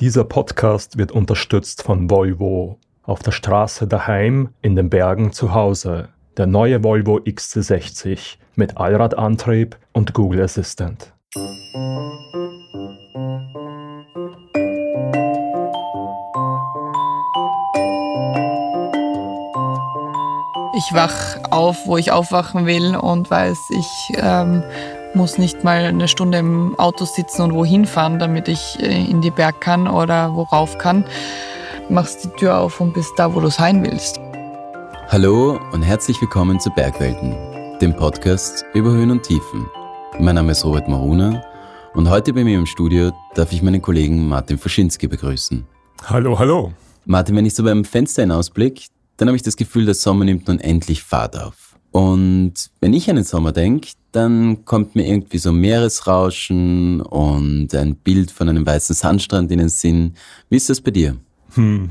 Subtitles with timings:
[0.00, 2.78] Dieser Podcast wird unterstützt von Volvo.
[3.02, 6.08] Auf der Straße daheim, in den Bergen zu Hause.
[6.38, 11.12] Der neue Volvo XC60 mit Allradantrieb und Google Assistant.
[20.78, 24.62] Ich wach auf, wo ich aufwachen will und weiß, ich ähm,
[25.14, 29.20] muss nicht mal eine Stunde im Auto sitzen und wohin fahren, damit ich äh, in
[29.20, 31.04] die Berg kann oder worauf kann.
[31.88, 34.20] Machst die Tür auf und bist da, wo du sein willst.
[35.08, 37.34] Hallo und herzlich willkommen zu Bergwelten,
[37.80, 39.66] dem Podcast über Höhen und Tiefen.
[40.20, 41.42] Mein Name ist Robert Maruna
[41.94, 45.66] und heute bei mir im Studio darf ich meinen Kollegen Martin Faschinski begrüßen.
[46.06, 46.72] Hallo, hallo.
[47.04, 48.84] Martin, wenn ich so beim Fenster hinausblicke,
[49.16, 51.69] dann habe ich das Gefühl, der Sommer nimmt nun endlich Fahrt auf.
[51.92, 57.96] Und wenn ich an den Sommer denke, dann kommt mir irgendwie so Meeresrauschen und ein
[57.96, 60.14] Bild von einem weißen Sandstrand in den Sinn.
[60.48, 61.16] Wie ist das bei dir?
[61.54, 61.90] Hm.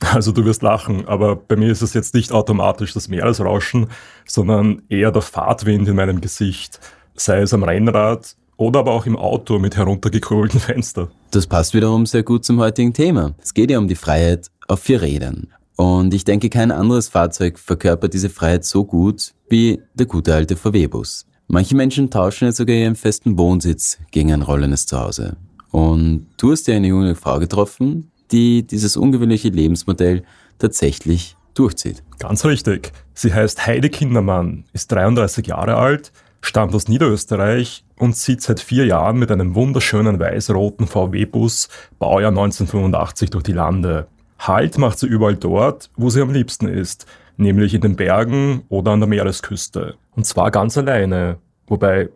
[0.00, 3.86] Also du wirst lachen, aber bei mir ist es jetzt nicht automatisch das Meeresrauschen,
[4.26, 6.80] sondern eher der Fahrtwind in meinem Gesicht,
[7.14, 11.08] sei es am Rennrad oder aber auch im Auto mit heruntergekurbelten Fenster.
[11.30, 13.34] Das passt wiederum sehr gut zum heutigen Thema.
[13.42, 15.48] Es geht ja um die Freiheit auf vier Rädern.
[15.76, 20.56] Und ich denke, kein anderes Fahrzeug verkörpert diese Freiheit so gut wie der gute alte
[20.56, 21.26] VW-Bus.
[21.48, 25.36] Manche Menschen tauschen ja sogar ihren festen Wohnsitz gegen ein rollendes Zuhause.
[25.70, 30.24] Und du hast ja eine junge Frau getroffen, die dieses ungewöhnliche Lebensmodell
[30.58, 32.02] tatsächlich durchzieht.
[32.18, 32.92] Ganz richtig.
[33.14, 38.86] Sie heißt Heide Kindermann, ist 33 Jahre alt, stammt aus Niederösterreich und zieht seit vier
[38.86, 41.68] Jahren mit einem wunderschönen weiß-roten VW-Bus
[41.98, 44.08] Baujahr 1985 durch die Lande.
[44.38, 47.06] Halt macht sie überall dort, wo sie am liebsten ist,
[47.36, 49.94] nämlich in den Bergen oder an der Meeresküste.
[50.14, 51.38] Und zwar ganz alleine.
[51.66, 52.08] Wobei,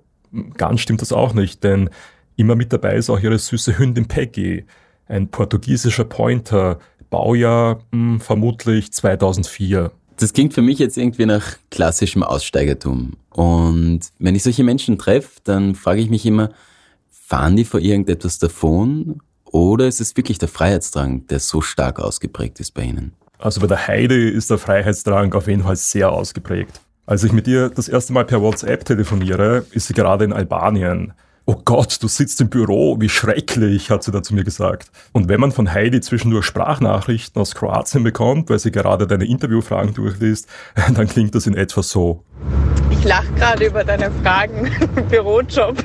[0.57, 1.91] ganz stimmt das auch nicht, denn
[2.37, 4.65] immer mit dabei ist auch ihre süße Hündin Peggy,
[5.09, 6.79] ein portugiesischer Pointer,
[7.11, 9.91] Baujahr mh, hm, vermutlich 2004.
[10.17, 13.15] Das klingt für mich jetzt irgendwie nach klassischem Aussteigertum.
[13.30, 16.51] Und wenn ich solche Menschen treffe, dann frage ich mich immer,
[17.11, 19.20] fahren die vor irgendetwas davon
[19.52, 23.12] oder ist es wirklich der Freiheitsdrang, der so stark ausgeprägt ist bei Ihnen?
[23.38, 26.80] Also bei der Heide ist der Freiheitsdrang auf jeden Fall sehr ausgeprägt.
[27.06, 31.14] Als ich mit ihr das erste Mal per WhatsApp telefoniere, ist sie gerade in Albanien.
[31.46, 34.92] Oh Gott, du sitzt im Büro, wie schrecklich, hat sie da zu mir gesagt.
[35.11, 39.94] Und wenn man von Heidi zwischendurch Sprachnachrichten aus Kroatien bekommt, weil sie gerade deine Interviewfragen
[39.94, 40.46] durchliest,
[40.94, 42.24] dann klingt das in etwa so.
[43.00, 44.70] Ich lache gerade über deine Fragen,
[45.08, 45.83] Bürojob.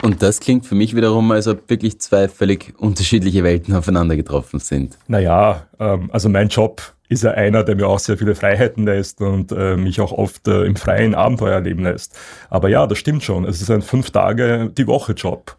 [0.00, 4.58] Und das klingt für mich wiederum, als ob wirklich zwei völlig unterschiedliche Welten aufeinander getroffen
[4.58, 4.96] sind.
[5.06, 9.20] Naja, ähm, also mein Job ist ja einer, der mir auch sehr viele Freiheiten lässt
[9.20, 12.18] und äh, mich auch oft äh, im freien Abenteuer erleben lässt.
[12.48, 13.44] Aber ja, das stimmt schon.
[13.44, 15.58] Es ist ein fünf Tage die Woche Job.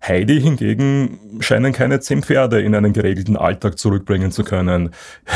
[0.00, 4.90] Heidi hingegen scheinen keine zehn Pferde in einen geregelten Alltag zurückbringen zu können.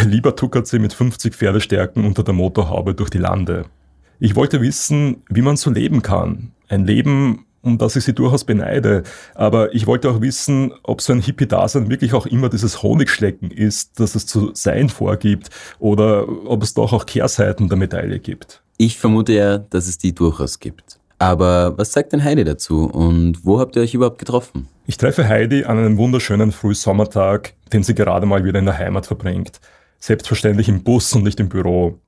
[0.04, 3.64] Lieber tuckert sie mit 50 Pferdestärken unter der Motorhaube durch die Lande.
[4.20, 6.52] Ich wollte wissen, wie man so leben kann.
[6.68, 9.02] Ein Leben, um das ich sie durchaus beneide.
[9.34, 13.98] Aber ich wollte auch wissen, ob so ein Hippie-Dasein wirklich auch immer dieses Honigschlecken ist,
[13.98, 18.62] das es zu sein vorgibt, oder ob es doch auch Kehrseiten der Medaille gibt.
[18.76, 20.98] Ich vermute ja, dass es die durchaus gibt.
[21.18, 24.68] Aber was sagt denn Heidi dazu und wo habt ihr euch überhaupt getroffen?
[24.86, 29.06] Ich treffe Heidi an einem wunderschönen Frühsommertag, den sie gerade mal wieder in der Heimat
[29.06, 29.60] verbringt.
[29.98, 31.98] Selbstverständlich im Bus und nicht im Büro.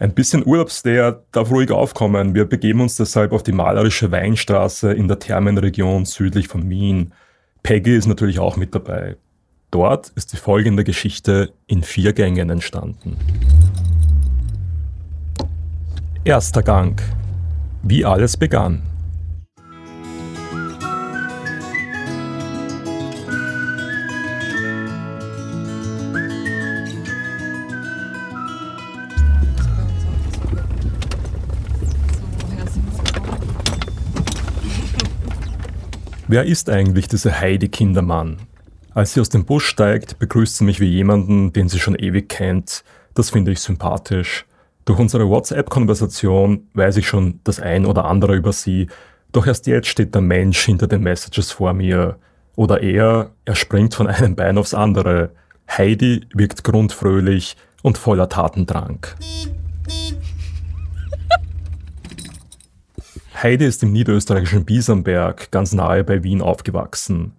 [0.00, 2.34] Ein bisschen Urlaubsdayer darf ruhig aufkommen.
[2.34, 7.12] Wir begeben uns deshalb auf die malerische Weinstraße in der Thermenregion südlich von Wien.
[7.62, 9.18] Peggy ist natürlich auch mit dabei.
[9.70, 13.18] Dort ist die folgende Geschichte in vier Gängen entstanden.
[16.24, 16.98] Erster Gang.
[17.82, 18.89] Wie alles begann.
[36.32, 38.36] Wer ist eigentlich diese Heidi Kindermann?
[38.94, 42.28] Als sie aus dem Bus steigt, begrüßt sie mich wie jemanden, den sie schon ewig
[42.28, 42.84] kennt.
[43.14, 44.46] Das finde ich sympathisch.
[44.84, 48.86] Durch unsere WhatsApp-Konversation weiß ich schon das ein oder andere über sie,
[49.32, 52.16] doch erst jetzt steht der Mensch hinter den Messages vor mir.
[52.54, 55.32] Oder eher, er springt von einem Bein aufs andere.
[55.68, 59.04] Heidi wirkt grundfröhlich und voller Tatendrang.
[63.42, 67.32] Heidi ist im niederösterreichischen Biesenberg, ganz nahe bei Wien, aufgewachsen.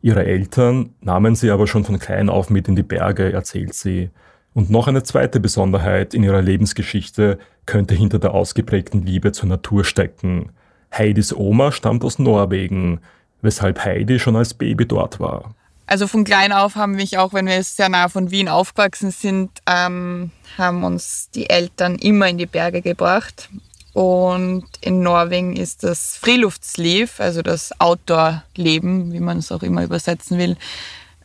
[0.00, 4.10] Ihre Eltern nahmen sie aber schon von klein auf mit in die Berge, erzählt sie.
[4.54, 9.84] Und noch eine zweite Besonderheit in ihrer Lebensgeschichte könnte hinter der ausgeprägten Liebe zur Natur
[9.84, 10.50] stecken.
[10.96, 13.00] Heidis Oma stammt aus Norwegen,
[13.42, 15.56] weshalb Heidi schon als Baby dort war.
[15.86, 19.50] Also von klein auf haben mich auch, wenn wir sehr nah von Wien aufgewachsen sind,
[19.66, 23.50] ähm, haben uns die Eltern immer in die Berge gebracht.
[23.92, 30.38] Und in Norwegen ist das Freeluftsliv, also das Outdoor-Leben, wie man es auch immer übersetzen
[30.38, 30.56] will,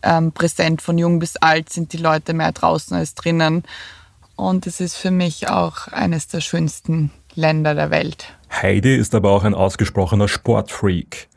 [0.01, 0.81] ähm, präsent.
[0.81, 3.63] Von jung bis alt sind die Leute mehr draußen als drinnen.
[4.35, 8.33] Und es ist für mich auch eines der schönsten Länder der Welt.
[8.51, 11.27] Heidi ist aber auch ein ausgesprochener Sportfreak.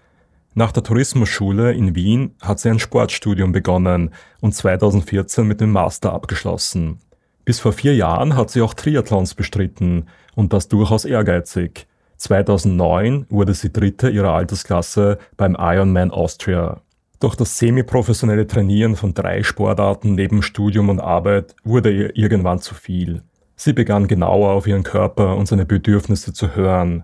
[0.54, 6.12] Nach der Tourismusschule in Wien hat sie ein Sportstudium begonnen und 2014 mit dem Master
[6.12, 6.98] abgeschlossen.
[7.44, 10.08] Bis vor vier Jahren hat sie auch Triathlons bestritten
[10.38, 11.88] und das durchaus ehrgeizig.
[12.18, 16.80] 2009 wurde sie Dritte ihrer Altersklasse beim Ironman Austria.
[17.18, 22.76] Doch das semi-professionelle Trainieren von drei Sportarten neben Studium und Arbeit wurde ihr irgendwann zu
[22.76, 23.22] viel.
[23.56, 27.02] Sie begann genauer auf ihren Körper und seine Bedürfnisse zu hören.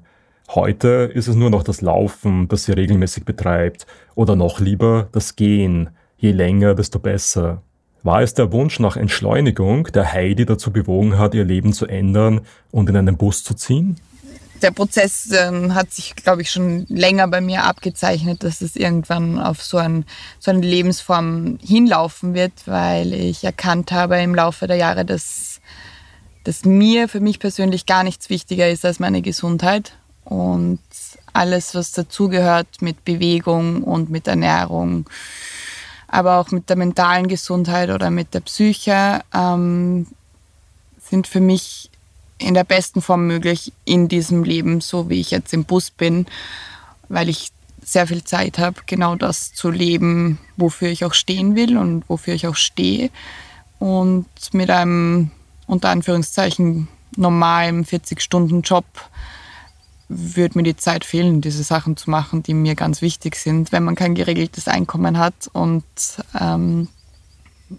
[0.50, 3.84] Heute ist es nur noch das Laufen, das sie regelmäßig betreibt,
[4.14, 5.90] oder noch lieber das Gehen.
[6.18, 7.62] Je länger, desto besser.
[8.04, 12.42] War es der Wunsch nach Entschleunigung, der Heidi dazu bewogen hat, ihr Leben zu ändern
[12.70, 13.96] und in einen Bus zu ziehen?
[14.60, 19.38] Der Prozess ähm, hat sich, glaube ich, schon länger bei mir abgezeichnet, dass es irgendwann
[19.38, 20.04] auf so, ein,
[20.38, 25.62] so eine Lebensform hinlaufen wird, weil ich erkannt habe im Laufe der Jahre, dass,
[26.44, 30.80] dass mir für mich persönlich gar nichts wichtiger ist als meine Gesundheit und
[31.32, 35.08] alles, was dazugehört mit Bewegung und mit Ernährung,
[36.14, 40.06] aber auch mit der mentalen Gesundheit oder mit der Psyche, ähm,
[41.02, 41.90] sind für mich
[42.38, 46.26] in der besten Form möglich in diesem Leben, so wie ich jetzt im Bus bin,
[47.08, 47.50] weil ich
[47.82, 52.34] sehr viel Zeit habe, genau das zu leben, wofür ich auch stehen will und wofür
[52.34, 53.10] ich auch stehe.
[53.80, 55.32] Und mit einem
[55.66, 58.84] unter Anführungszeichen normalen 40-Stunden-Job
[60.16, 63.84] würde mir die Zeit fehlen, diese Sachen zu machen, die mir ganz wichtig sind, wenn
[63.84, 65.84] man kein geregeltes Einkommen hat und
[66.38, 66.88] ähm,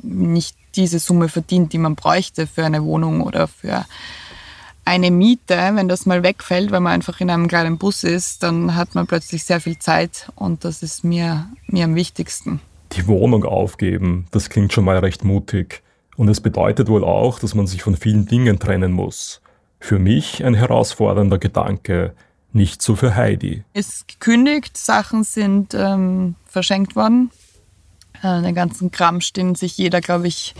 [0.02, 3.86] nicht diese Summe verdient, die man bräuchte für eine Wohnung oder für
[4.84, 5.56] eine Miete.
[5.74, 9.08] Wenn das mal wegfällt, weil man einfach in einem kleinen Bus ist, dann hat man
[9.08, 12.60] plötzlich sehr viel Zeit und das ist mir, mir am wichtigsten.
[12.92, 15.82] Die Wohnung aufgeben, das klingt schon mal recht mutig.
[16.18, 19.42] Und es bedeutet wohl auch, dass man sich von vielen Dingen trennen muss.
[19.80, 22.14] Für mich ein herausfordernder Gedanke,
[22.56, 23.64] nicht so für Heidi.
[23.74, 27.30] Ist gekündigt, Sachen sind ähm, verschenkt worden.
[28.24, 30.56] Äh, den ganzen Kram, den sich jeder, glaube ich,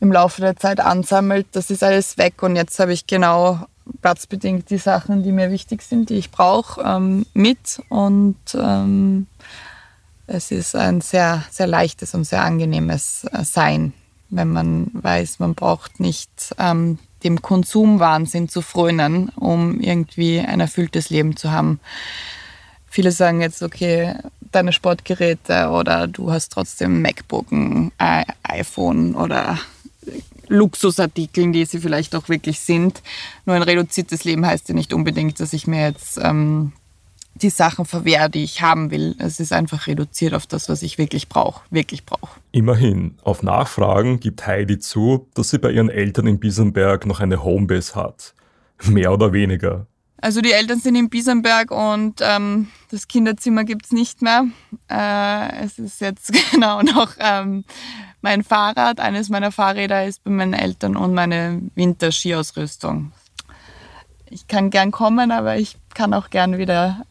[0.00, 2.42] im Laufe der Zeit ansammelt, das ist alles weg.
[2.42, 3.66] Und jetzt habe ich genau
[4.00, 7.82] platzbedingt die Sachen, die mir wichtig sind, die ich brauche, ähm, mit.
[7.88, 9.26] Und ähm,
[10.26, 13.92] es ist ein sehr, sehr leichtes und sehr angenehmes äh, Sein,
[14.28, 21.10] wenn man weiß, man braucht nicht ähm, dem Konsumwahnsinn zu frönen, um irgendwie ein erfülltes
[21.10, 21.80] Leben zu haben.
[22.88, 24.14] Viele sagen jetzt, okay,
[24.50, 27.46] deine Sportgeräte oder du hast trotzdem MacBook,
[28.42, 29.58] iPhone oder
[30.48, 33.02] Luxusartikeln, die sie vielleicht auch wirklich sind.
[33.46, 36.72] Nur ein reduziertes Leben heißt ja nicht unbedingt, dass ich mir jetzt ähm,
[37.34, 39.14] die Sachen verwehre, die ich haben will.
[39.18, 42.40] Es ist einfach reduziert auf das, was ich wirklich brauche, wirklich brauche.
[42.52, 47.42] Immerhin, auf Nachfragen gibt Heidi zu, dass sie bei ihren Eltern in Biesenberg noch eine
[47.42, 48.34] Homebase hat.
[48.84, 49.86] Mehr oder weniger.
[50.20, 54.46] Also die Eltern sind in Biesenberg und ähm, das Kinderzimmer gibt es nicht mehr.
[54.88, 57.64] Äh, es ist jetzt genau noch ähm,
[58.20, 59.00] mein Fahrrad.
[59.00, 63.10] Eines meiner Fahrräder ist bei meinen Eltern und meine Winterskiausrüstung.
[64.30, 67.04] Ich kann gern kommen, aber ich kann auch gern wieder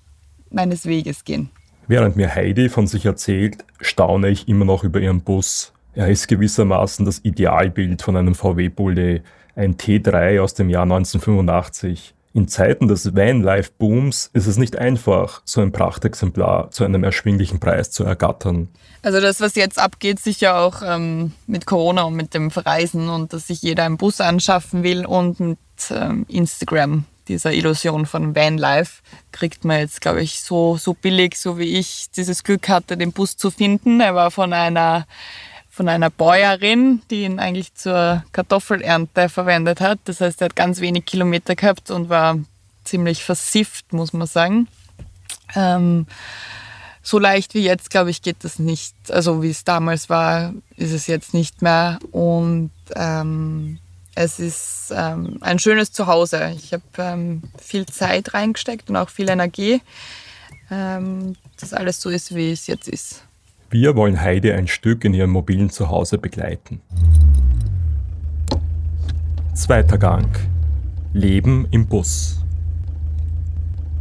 [0.54, 1.50] meines Weges gehen.
[1.88, 5.74] Während mir Heidi von sich erzählt, staune ich immer noch über ihren Bus.
[5.94, 9.22] Er ist gewissermaßen das Idealbild von einem VW-Bulli,
[9.56, 12.14] ein T3 aus dem Jahr 1985.
[12.34, 17.92] In Zeiten des Vanlife-Booms ist es nicht einfach, so ein Prachtexemplar zu einem erschwinglichen Preis
[17.92, 18.70] zu ergattern.
[19.02, 23.34] Also das, was jetzt abgeht, sicher auch ähm, mit Corona und mit dem Verreisen und
[23.34, 25.58] dass sich jeder einen Bus anschaffen will und mit
[25.90, 29.02] ähm, Instagram dieser Illusion von Vanlife,
[29.32, 33.12] kriegt man jetzt, glaube ich, so, so billig, so wie ich dieses Glück hatte, den
[33.12, 34.00] Bus zu finden.
[34.00, 35.06] Er war von einer,
[35.70, 40.00] von einer Bäuerin, die ihn eigentlich zur Kartoffelernte verwendet hat.
[40.06, 42.38] Das heißt, er hat ganz wenig Kilometer gehabt und war
[42.84, 44.68] ziemlich versifft, muss man sagen.
[45.56, 46.08] Ähm,
[47.04, 48.94] so leicht wie jetzt, glaube ich, geht das nicht.
[49.10, 52.00] Also wie es damals war, ist es jetzt nicht mehr.
[52.12, 53.80] Und ähm,
[54.16, 56.52] es ist ähm, ein schönes Zuhause.
[56.56, 59.82] Ich habe ähm, viel Zeit reingesteckt und auch viel Energie,
[60.70, 63.26] ähm, dass alles so ist, wie es jetzt ist.
[63.70, 66.82] Wir wollen Heidi ein Stück in ihrem mobilen Zuhause begleiten.
[69.54, 70.30] Zweiter Gang.
[71.14, 72.44] Leben im Bus.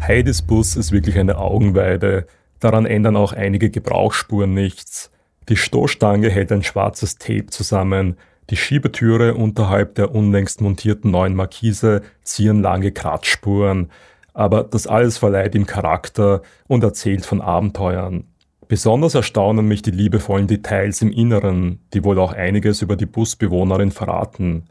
[0.00, 2.26] Heidis Bus ist wirklich eine Augenweide.
[2.58, 5.10] Daran ändern auch einige Gebrauchsspuren nichts.
[5.48, 8.16] Die Stoßstange hält ein schwarzes Tape zusammen,
[8.50, 13.90] die Schiebetüre unterhalb der unlängst montierten neuen Markise zieren lange Kratzspuren,
[14.34, 18.24] aber das alles verleiht ihm Charakter und erzählt von Abenteuern.
[18.68, 23.90] Besonders erstaunen mich die liebevollen Details im Inneren, die wohl auch einiges über die Busbewohnerin
[23.90, 24.64] verraten.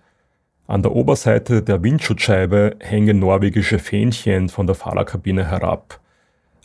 [0.68, 6.00] An der Oberseite der Windschutzscheibe hängen norwegische Fähnchen von der Fahrerkabine herab.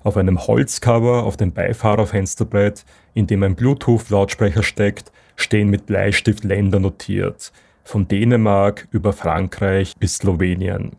[0.04, 2.84] Auf einem Holzcover auf dem Beifahrerfensterbrett,
[3.14, 7.52] in dem ein Bluetooth-Lautsprecher steckt, stehen mit Bleistift Länder notiert,
[7.84, 10.92] von Dänemark über Frankreich bis Slowenien.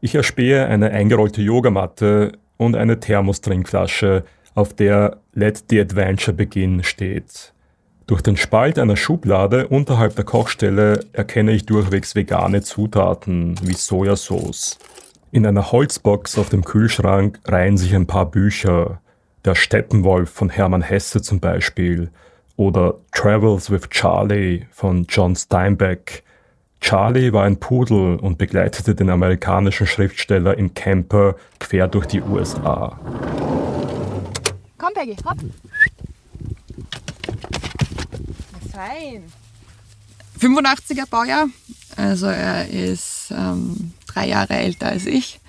[0.00, 4.24] Ich erspähe eine eingerollte Yogamatte und eine Thermostrinkflasche,
[4.54, 7.52] auf der Let the Adventure Begin steht.
[8.06, 14.78] Durch den Spalt einer Schublade unterhalb der Kochstelle erkenne ich durchwegs vegane Zutaten wie Sojasauce.
[15.34, 19.00] In einer Holzbox auf dem Kühlschrank reihen sich ein paar Bücher.
[19.46, 22.10] Der Steppenwolf von Hermann Hesse zum Beispiel
[22.56, 26.22] oder Travels with Charlie von John Steinbeck
[26.82, 33.00] Charlie war ein Pudel und begleitete den amerikanischen Schriftsteller im Camper quer durch die USA.
[34.76, 35.38] Komm, Peggy, hopp.
[38.70, 39.22] Fein.
[40.38, 41.46] 85er Baujahr,
[41.96, 45.40] also er ist ähm, drei Jahre älter als ich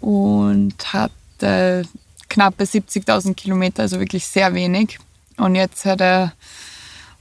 [0.00, 1.82] und hat äh,
[2.28, 4.98] knappe 70.000 Kilometer, also wirklich sehr wenig.
[5.36, 6.32] Und jetzt hat er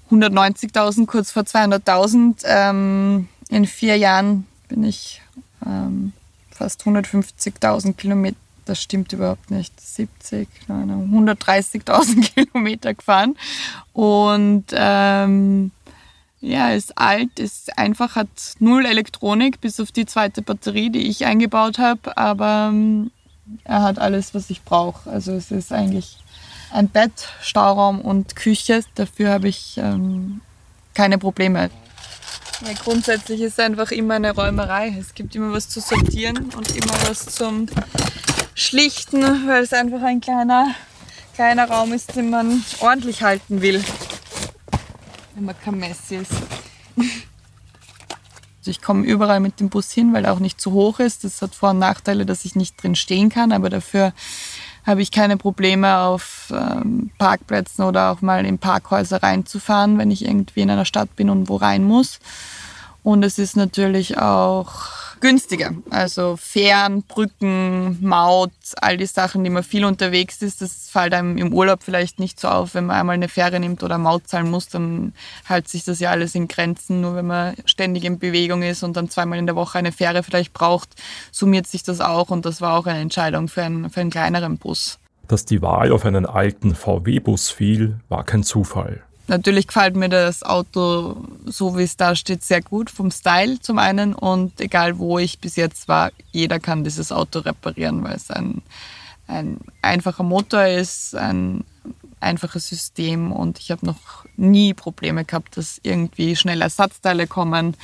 [0.10, 2.44] 190.000, kurz vor 200.000.
[2.46, 5.22] Ähm, in vier Jahren bin ich
[5.66, 6.14] ähm,
[6.52, 13.38] fast 150.000 Kilometer, das stimmt überhaupt nicht, 70, 130.000 Kilometer gefahren.
[13.94, 15.72] Und ähm,
[16.42, 18.28] ja, ist alt, ist einfach, hat
[18.60, 22.18] null Elektronik, bis auf die zweite Batterie, die ich eingebaut habe.
[22.18, 23.12] Aber ähm,
[23.64, 25.10] er hat alles, was ich brauche.
[25.10, 26.18] Also es ist eigentlich
[26.72, 28.84] ein Bett, Stauraum und Küche.
[28.96, 30.42] Dafür habe ich ähm,
[30.96, 31.70] keine Probleme.
[32.66, 34.96] Ja, grundsätzlich ist es einfach immer eine Räumerei.
[35.00, 37.68] Es gibt immer was zu sortieren und immer was zum
[38.56, 40.74] Schlichten, weil es einfach ein kleiner,
[41.36, 43.84] kleiner Raum ist, den man ordentlich halten will.
[45.36, 46.32] Wenn man kein Messi ist.
[46.98, 51.24] Also ich komme überall mit dem Bus hin, weil er auch nicht zu hoch ist.
[51.24, 54.14] Das hat Vor- und Nachteile, dass ich nicht drin stehen kann, aber dafür
[54.86, 60.26] habe ich keine Probleme auf ähm, Parkplätzen oder auch mal in Parkhäuser reinzufahren, wenn ich
[60.26, 62.20] irgendwie in einer Stadt bin und wo rein muss.
[63.04, 65.72] Und es ist natürlich auch günstiger.
[65.90, 68.52] Also Fähren, Brücken, Maut,
[68.82, 72.40] all die Sachen, die man viel unterwegs ist, das fällt einem im Urlaub vielleicht nicht
[72.40, 72.74] so auf.
[72.74, 75.14] Wenn man einmal eine Fähre nimmt oder Maut zahlen muss, dann
[75.46, 77.02] hält sich das ja alles in Grenzen.
[77.02, 80.24] Nur wenn man ständig in Bewegung ist und dann zweimal in der Woche eine Fähre
[80.24, 80.90] vielleicht braucht,
[81.32, 82.30] summiert sich das auch.
[82.30, 85.00] Und das war auch eine Entscheidung für einen, für einen kleineren Bus.
[85.28, 89.04] Dass die Wahl auf einen alten VW-Bus fiel, war kein Zufall.
[89.28, 93.80] Natürlich gefällt mir das Auto, so wie es da steht, sehr gut vom Style zum
[93.80, 98.30] einen und egal wo ich bis jetzt war, jeder kann dieses Auto reparieren, weil es
[98.30, 98.62] ein,
[99.28, 101.64] ein einfacher Motor ist, ein
[102.20, 107.76] einfaches System und ich habe noch nie Probleme gehabt, dass irgendwie schnell Ersatzteile kommen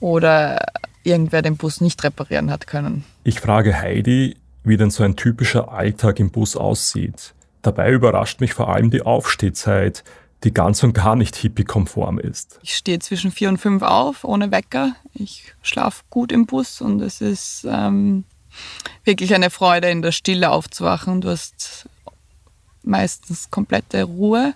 [0.00, 0.64] oder
[1.02, 3.04] irgendwer den Bus nicht reparieren hat können.
[3.24, 7.34] Ich frage Heidi, wie denn so ein typischer Alltag im Bus aussieht.
[7.62, 10.04] Dabei überrascht mich vor allem die Aufstehzeit,
[10.44, 12.58] die ganz und gar nicht hippie-konform ist.
[12.62, 14.94] Ich stehe zwischen vier und fünf auf, ohne Wecker.
[15.14, 18.24] Ich schlafe gut im Bus und es ist ähm,
[19.04, 21.20] wirklich eine Freude, in der Stille aufzuwachen.
[21.20, 21.88] Du hast
[22.82, 24.54] meistens komplette Ruhe.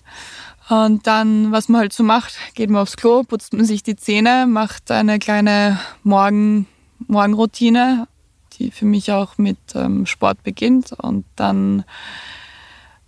[0.69, 3.97] Und dann, was man halt so macht, geht man aufs Klo, putzt man sich die
[3.97, 6.67] Zähne, macht eine kleine Morgen,
[7.09, 8.07] Morgenroutine,
[8.55, 10.93] die für mich auch mit ähm, Sport beginnt.
[10.93, 11.85] Und dann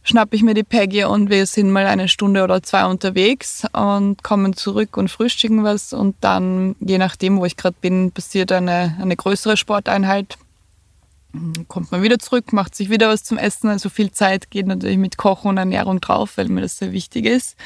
[0.05, 4.23] schnappe ich mir die Peggy und wir sind mal eine Stunde oder zwei unterwegs und
[4.23, 8.97] kommen zurück und frühstücken was und dann, je nachdem, wo ich gerade bin, passiert eine,
[9.01, 10.39] eine größere Sporteinheit.
[11.67, 13.69] Kommt man wieder zurück, macht sich wieder was zum Essen.
[13.69, 17.25] Also viel Zeit geht natürlich mit Kochen und Ernährung drauf, weil mir das sehr wichtig
[17.25, 17.57] ist.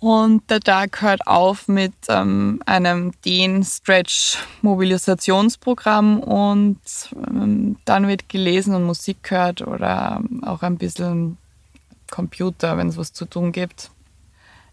[0.00, 6.78] Und der Tag hört auf mit ähm, einem Den-Stretch-Mobilisationsprogramm und
[7.26, 11.38] ähm, dann wird gelesen und Musik gehört oder auch ein bisschen
[12.14, 13.90] Computer, wenn es was zu tun gibt.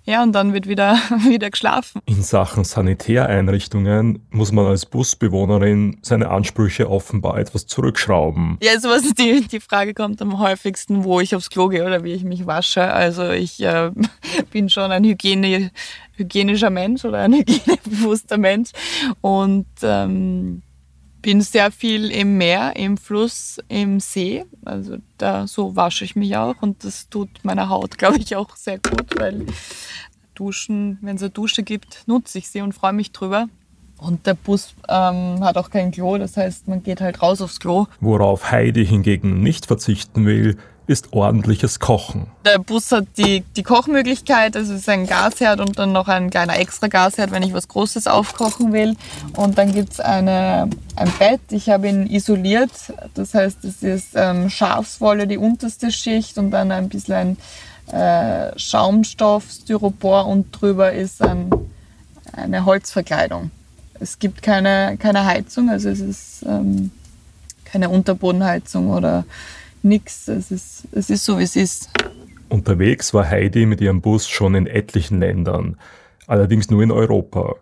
[0.03, 0.93] Ja, und dann wird wieder,
[1.27, 2.01] wieder geschlafen.
[2.05, 8.57] In Sachen Sanitäreinrichtungen muss man als Busbewohnerin seine Ansprüche offenbar etwas zurückschrauben.
[8.63, 12.03] Ja, also was die, die Frage kommt am häufigsten, wo ich aufs Klo gehe oder
[12.03, 12.83] wie ich mich wasche.
[12.83, 13.91] Also ich äh,
[14.51, 15.71] bin schon ein Hygiene,
[16.15, 18.71] hygienischer Mensch oder ein hygienebewusster Mensch.
[19.21, 20.63] Und ähm,
[21.21, 24.45] bin sehr viel im Meer, im Fluss, im See.
[24.65, 28.55] Also da so wasche ich mich auch und das tut meiner Haut, glaube ich, auch
[28.55, 29.45] sehr gut, weil
[30.35, 33.47] Duschen, wenn es eine Dusche gibt, nutze ich sie und freue mich drüber.
[33.97, 37.59] Und der Bus ähm, hat auch kein Klo, das heißt, man geht halt raus aufs
[37.59, 37.85] Klo.
[37.99, 40.57] Worauf Heidi hingegen nicht verzichten will,
[40.91, 42.27] ist ordentliches Kochen.
[42.43, 46.29] Der Bus hat die, die Kochmöglichkeit, also es ist ein Gasherd und dann noch ein
[46.29, 48.97] kleiner extra Gasherd, wenn ich was Großes aufkochen will.
[49.37, 50.69] Und dann gibt es ein
[51.17, 52.71] Bett, ich habe ihn isoliert,
[53.13, 57.37] das heißt, es ist ähm, Schafswolle, die unterste Schicht und dann ein bisschen
[57.89, 61.49] ein äh, Schaumstoff, Styropor und drüber ist ein,
[62.33, 63.49] eine Holzverkleidung.
[64.01, 66.91] Es gibt keine, keine Heizung, also es ist ähm,
[67.63, 69.23] keine Unterbodenheizung oder
[69.83, 70.27] nichts.
[70.27, 71.89] Es ist, es ist so, wie es ist.
[72.49, 75.77] Unterwegs war Heidi mit ihrem Bus schon in etlichen Ländern,
[76.27, 77.55] allerdings nur in Europa.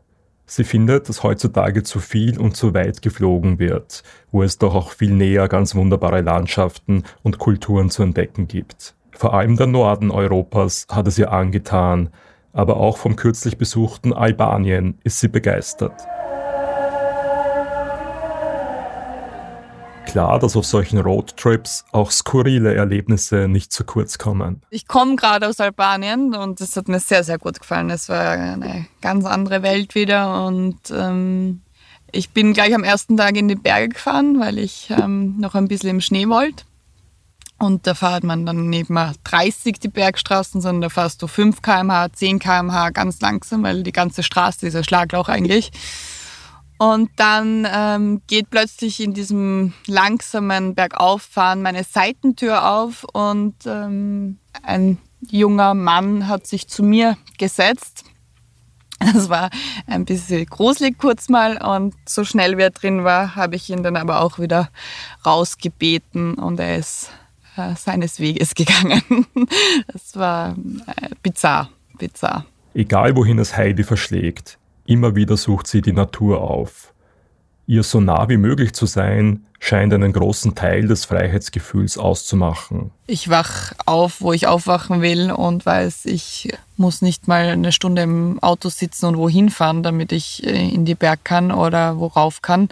[0.47, 4.91] Sie findet, dass heutzutage zu viel und zu weit geflogen wird, wo es doch auch
[4.91, 8.95] viel näher ganz wunderbare Landschaften und Kulturen zu entdecken gibt.
[9.11, 12.09] Vor allem der Norden Europas hat es ihr angetan,
[12.51, 16.01] aber auch vom kürzlich besuchten Albanien ist sie begeistert.
[20.11, 24.61] Klar, dass auf solchen Roadtrips auch skurrile Erlebnisse nicht zu kurz kommen.
[24.69, 27.89] Ich komme gerade aus Albanien und es hat mir sehr, sehr gut gefallen.
[27.89, 31.61] Es war eine ganz andere Welt wieder und ähm,
[32.11, 35.67] ich bin gleich am ersten Tag in die Berge gefahren, weil ich ähm, noch ein
[35.67, 36.63] bisschen im Schnee wollte.
[37.59, 41.61] Und da fährt man dann nicht mehr 30 die Bergstraßen, sondern da fährst du 5
[41.61, 45.71] km/h, 10 km/h ganz langsam, weil die ganze Straße ist ein Schlaglauch eigentlich.
[46.79, 54.98] Und dann ähm, geht plötzlich in diesem langsamen Bergauffahren meine Seitentür auf und ähm, ein
[55.29, 58.05] junger Mann hat sich zu mir gesetzt.
[59.00, 59.50] Das war
[59.88, 63.83] ein bisschen gruselig kurz mal und so schnell wie er drin war, habe ich ihn
[63.83, 64.69] dann aber auch wieder
[65.25, 67.09] rausgebeten und er ist
[67.57, 69.25] äh, seines Weges gegangen.
[69.91, 72.45] Das war äh, bizarr, bizarr.
[72.74, 74.58] Egal wohin es Heidi verschlägt,
[74.89, 76.96] Immer wieder sucht sie die Natur auf.
[77.68, 82.90] Ihr so nah wie möglich zu sein, scheint einen großen Teil des Freiheitsgefühls auszumachen.
[83.05, 88.01] Ich wach auf, wo ich aufwachen will und weiß, ich muss nicht mal eine Stunde
[88.01, 92.42] im Auto sitzen und wohin fahren, damit ich äh, in die Berg kann oder worauf
[92.42, 92.70] kann.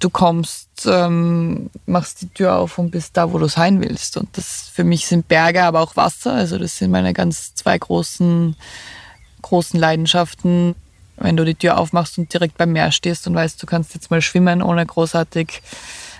[0.00, 4.18] Du kommst, ähm, machst die Tür auf und bist da, wo du sein willst.
[4.18, 6.34] Und das für mich sind Berge, aber auch Wasser.
[6.34, 8.56] Also das sind meine ganz zwei großen,
[9.40, 10.74] großen Leidenschaften
[11.20, 14.10] wenn du die Tür aufmachst und direkt beim Meer stehst und weißt, du kannst jetzt
[14.10, 15.62] mal schwimmen, ohne großartig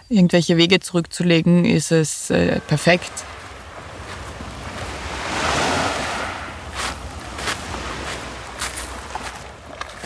[0.09, 3.13] irgendwelche Wege zurückzulegen, ist es äh, perfekt.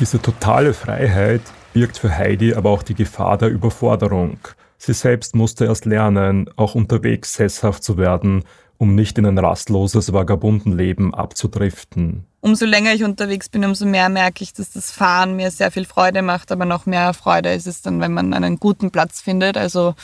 [0.01, 4.39] Diese totale Freiheit birgt für Heidi aber auch die Gefahr der Überforderung.
[4.77, 8.43] Sie selbst musste erst lernen, auch unterwegs sesshaft zu werden
[8.83, 12.27] um nicht in ein rastloses Vagabundenleben abzudriften.
[12.45, 15.85] Umso länger ich unterwegs bin, umso mehr merke ich, dass das Fahren mir sehr viel
[15.85, 19.57] Freude macht, aber noch mehr Freude ist es dann, wenn man einen guten Platz findet.
[19.57, 19.95] Also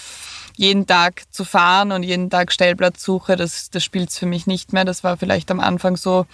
[0.54, 4.72] jeden Tag zu fahren und jeden Tag Stellplatzsuche, das, das spielt es für mich nicht
[4.72, 4.84] mehr.
[4.84, 6.26] Das war vielleicht am Anfang so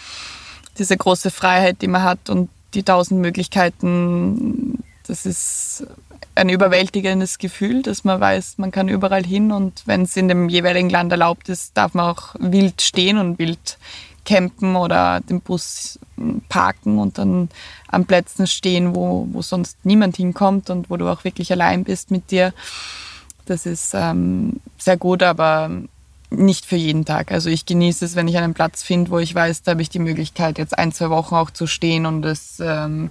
[0.76, 4.84] diese große Freiheit, die man hat und die tausend Möglichkeiten.
[5.06, 5.86] Das ist
[6.34, 10.50] ein überwältigendes Gefühl, dass man weiß, man kann überall hin und wenn es in dem
[10.50, 13.78] jeweiligen Land erlaubt ist, darf man auch wild stehen und wild
[14.24, 15.98] campen oder den Bus
[16.48, 17.48] parken und dann
[17.88, 22.10] an Plätzen stehen, wo, wo sonst niemand hinkommt und wo du auch wirklich allein bist
[22.10, 22.52] mit dir.
[23.46, 25.70] Das ist ähm, sehr gut, aber
[26.30, 27.30] nicht für jeden Tag.
[27.30, 29.90] Also ich genieße es, wenn ich einen Platz finde, wo ich weiß, da habe ich
[29.90, 33.10] die Möglichkeit, jetzt ein, zwei Wochen auch zu stehen und es ähm,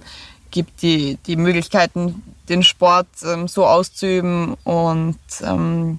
[0.50, 5.98] gibt die, die Möglichkeiten, den Sport ähm, so auszuüben und ähm,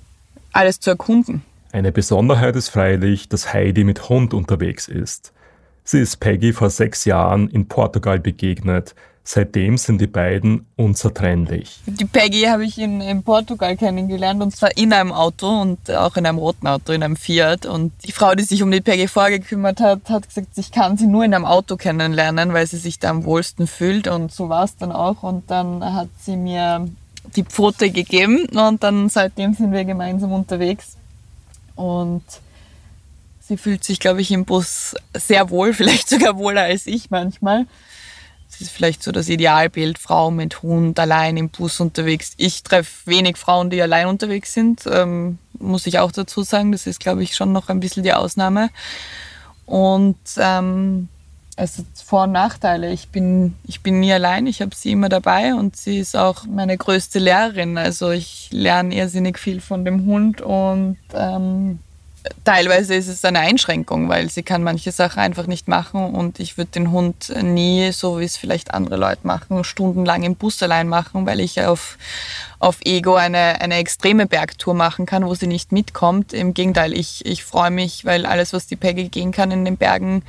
[0.51, 1.43] alles zu erkunden.
[1.75, 5.33] Eine Besonderheit ist freilich, dass Heidi mit Hund unterwegs ist.
[5.83, 8.95] Sie ist Peggy vor sechs Jahren in Portugal begegnet,
[9.27, 11.81] Seitdem sind die beiden unzertrennlich.
[11.87, 16.15] Die Peggy habe ich in, in, Portugal kennengelernt und zwar in einem Auto und auch
[16.15, 17.65] in einem roten Auto, in einem Fiat.
[17.65, 21.07] Und die Frau, die sich um die Peggy vorgekümmert hat, hat gesagt, ich kann sie
[21.07, 24.07] nur in einem Auto kennenlernen, weil sie sich da am wohlsten fühlt.
[24.07, 25.23] Und so war es dann auch.
[25.23, 26.87] Und dann hat sie mir
[27.35, 30.97] die Pfote gegeben und dann seitdem sind wir gemeinsam unterwegs.
[31.75, 32.23] Und
[33.39, 37.65] sie fühlt sich, glaube ich, im Bus sehr wohl, vielleicht sogar wohler als ich manchmal.
[38.49, 42.33] Das ist vielleicht so das Idealbild, Frau mit Hund allein im Bus unterwegs.
[42.37, 46.71] Ich treffe wenig Frauen, die allein unterwegs sind, ähm, muss ich auch dazu sagen.
[46.71, 48.69] Das ist, glaube ich, schon noch ein bisschen die Ausnahme.
[49.65, 51.09] Und ähm,
[51.57, 51.69] hat
[52.05, 52.91] Vor- und Nachteile.
[52.91, 56.45] Ich bin, ich bin nie allein, ich habe sie immer dabei und sie ist auch
[56.45, 57.77] meine größte Lehrerin.
[57.77, 61.79] Also ich lerne irrsinnig viel von dem Hund und ähm,
[62.43, 66.57] teilweise ist es eine Einschränkung, weil sie kann manche Sachen einfach nicht machen und ich
[66.57, 70.87] würde den Hund nie, so wie es vielleicht andere Leute machen, stundenlang im Bus allein
[70.87, 71.97] machen, weil ich auf,
[72.59, 76.33] auf Ego eine, eine extreme Bergtour machen kann, wo sie nicht mitkommt.
[76.33, 79.77] Im Gegenteil, ich, ich freue mich, weil alles, was die Peggy gehen kann in den
[79.77, 80.23] Bergen,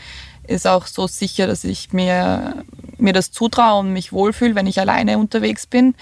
[0.49, 2.65] ist auch so sicher, dass ich mir,
[2.99, 5.95] mir das zutraue und mich wohlfühle, wenn ich alleine unterwegs bin.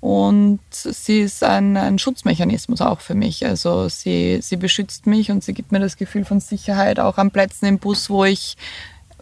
[0.00, 3.46] Und sie ist ein, ein, Schutzmechanismus auch für mich.
[3.46, 7.30] Also sie, sie beschützt mich und sie gibt mir das Gefühl von Sicherheit auch an
[7.30, 8.58] Plätzen im Bus, wo ich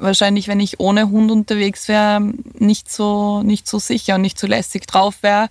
[0.02, 2.20] wahrscheinlich, wenn ich ohne Hund unterwegs wäre,
[2.58, 5.48] nicht so, nicht so sicher und nicht so lässig drauf wäre,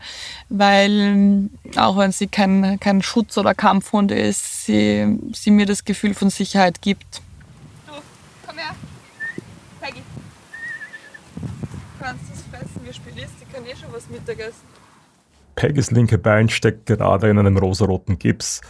[0.49, 6.13] weil auch wenn sie kein, kein Schutz- oder Kampfhund ist, sie, sie mir das Gefühl
[6.13, 7.21] von Sicherheit gibt.
[7.87, 7.93] Du,
[8.45, 8.75] komm her.
[9.79, 10.01] Peggy.
[11.35, 11.47] Du
[12.01, 13.33] kannst das fressen, wie spät ist.
[13.39, 14.65] Die kann eh schon was Mittagessen.
[15.55, 18.61] Peggys linke Bein steckt gerade in einem rosaroten Gips.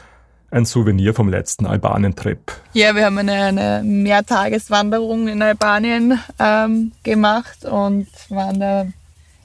[0.49, 2.51] Ein Souvenir vom letzten Albanien-Trip.
[2.73, 8.85] Ja, wir haben eine, eine Mehrtageswanderung in Albanien ähm, gemacht und waren da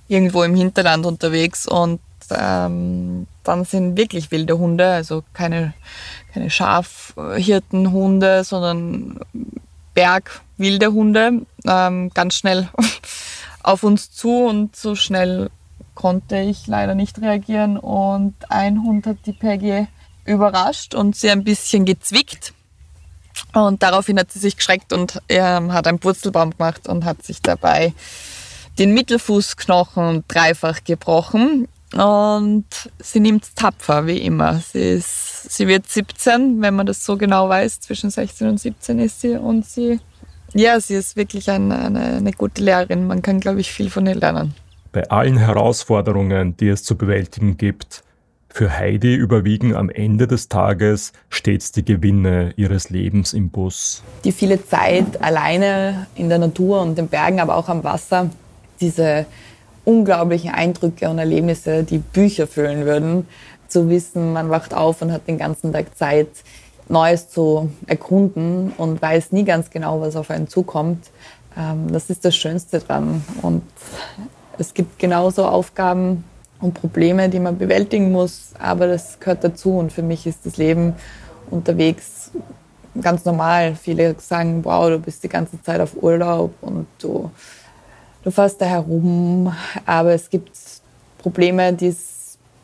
[0.09, 5.75] irgendwo im Hinterland unterwegs und ähm, dann sind wirklich wilde Hunde, also keine,
[6.35, 9.21] keine Schafhirtenhunde, sondern
[9.95, 12.69] Bergwilde Hunde, ähm, ganz schnell
[13.67, 15.51] auf uns zu und so schnell
[15.95, 19.89] konnte ich leider nicht reagieren und ein Hund hat die Peggy
[20.25, 22.53] überrascht und sie ein bisschen gezwickt.
[23.53, 27.43] Und daraufhin hat sie sich geschreckt und er hat einen Purzelbaum gemacht und hat sich
[27.43, 27.93] dabei
[28.79, 31.69] den Mittelfußknochen dreifach gebrochen.
[31.95, 32.67] Und
[32.99, 34.61] sie nimmt tapfer, wie immer.
[34.61, 37.81] Sie, ist, sie wird 17, wenn man das so genau weiß.
[37.81, 39.37] Zwischen 16 und 17 ist sie.
[39.37, 40.01] Und sie,
[40.57, 43.07] ja, sie ist wirklich eine, eine, eine gute Lehrerin.
[43.07, 44.55] Man kann, glaube ich, viel von ihr lernen.
[44.93, 48.03] Bei allen Herausforderungen, die es zu bewältigen gibt,
[48.49, 54.03] für Heidi überwiegen am Ende des Tages stets die Gewinne ihres Lebens im Bus.
[54.25, 58.31] Die viele Zeit alleine in der Natur und den Bergen, aber auch am Wasser,
[58.81, 59.27] diese
[59.85, 63.29] unglaublichen Eindrücke und Erlebnisse, die Bücher füllen würden,
[63.69, 66.29] zu wissen, man wacht auf und hat den ganzen Tag Zeit,
[66.89, 71.11] Neues zu erkunden und weiß nie ganz genau, was auf einen zukommt.
[71.57, 73.25] Ähm, das ist das Schönste dran.
[73.43, 73.63] Und
[74.59, 76.25] es gibt genauso Aufgaben
[76.61, 80.57] und Probleme, die man bewältigen muss, aber das gehört dazu und für mich ist das
[80.57, 80.95] Leben
[81.51, 82.31] unterwegs
[83.01, 83.75] ganz normal.
[83.75, 87.31] Viele sagen, wow, du bist die ganze Zeit auf Urlaub und du,
[88.23, 89.53] du fährst da herum,
[89.85, 90.57] aber es gibt
[91.19, 92.16] Probleme, die es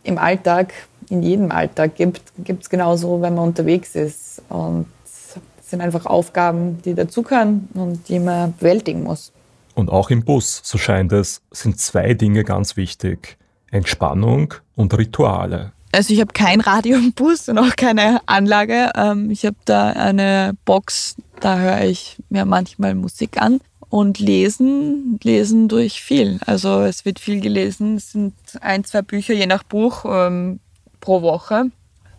[0.04, 0.72] im Alltag,
[1.08, 6.06] in jedem Alltag gibt, gibt es genauso, wenn man unterwegs ist und es sind einfach
[6.06, 9.32] Aufgaben, die dazugehören und die man bewältigen muss.
[9.74, 13.38] Und auch im Bus, so scheint es, sind zwei Dinge ganz wichtig.
[13.70, 15.72] Entspannung und Rituale.
[15.92, 18.90] Also ich habe kein Radio im Bus und auch keine Anlage.
[18.94, 23.60] Ähm, ich habe da eine Box, da höre ich mir manchmal Musik an.
[23.92, 26.40] Und lesen, lesen durch viel.
[26.46, 27.98] Also es wird viel gelesen.
[27.98, 30.60] Es sind ein, zwei Bücher je nach Buch ähm,
[31.00, 31.66] pro Woche.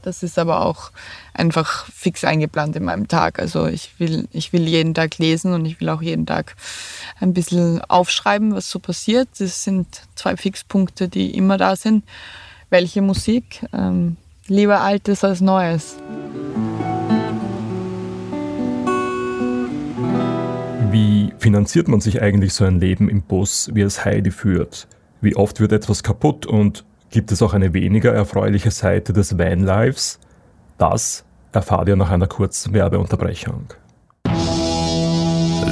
[0.03, 0.91] Das ist aber auch
[1.33, 3.39] einfach fix eingeplant in meinem Tag.
[3.39, 6.55] Also ich will, ich will jeden Tag lesen und ich will auch jeden Tag
[7.19, 9.29] ein bisschen aufschreiben, was so passiert.
[9.39, 12.03] Das sind zwei Fixpunkte, die immer da sind.
[12.69, 13.65] Welche Musik?
[13.73, 15.95] Ähm, lieber Altes als Neues.
[21.43, 24.87] Finanziert man sich eigentlich so ein Leben im Bus, wie es Heidi führt?
[25.21, 30.19] Wie oft wird etwas kaputt und Gibt es auch eine weniger erfreuliche Seite des Vanlives?
[30.79, 33.67] Das erfahrt ihr nach einer kurzen Werbeunterbrechung.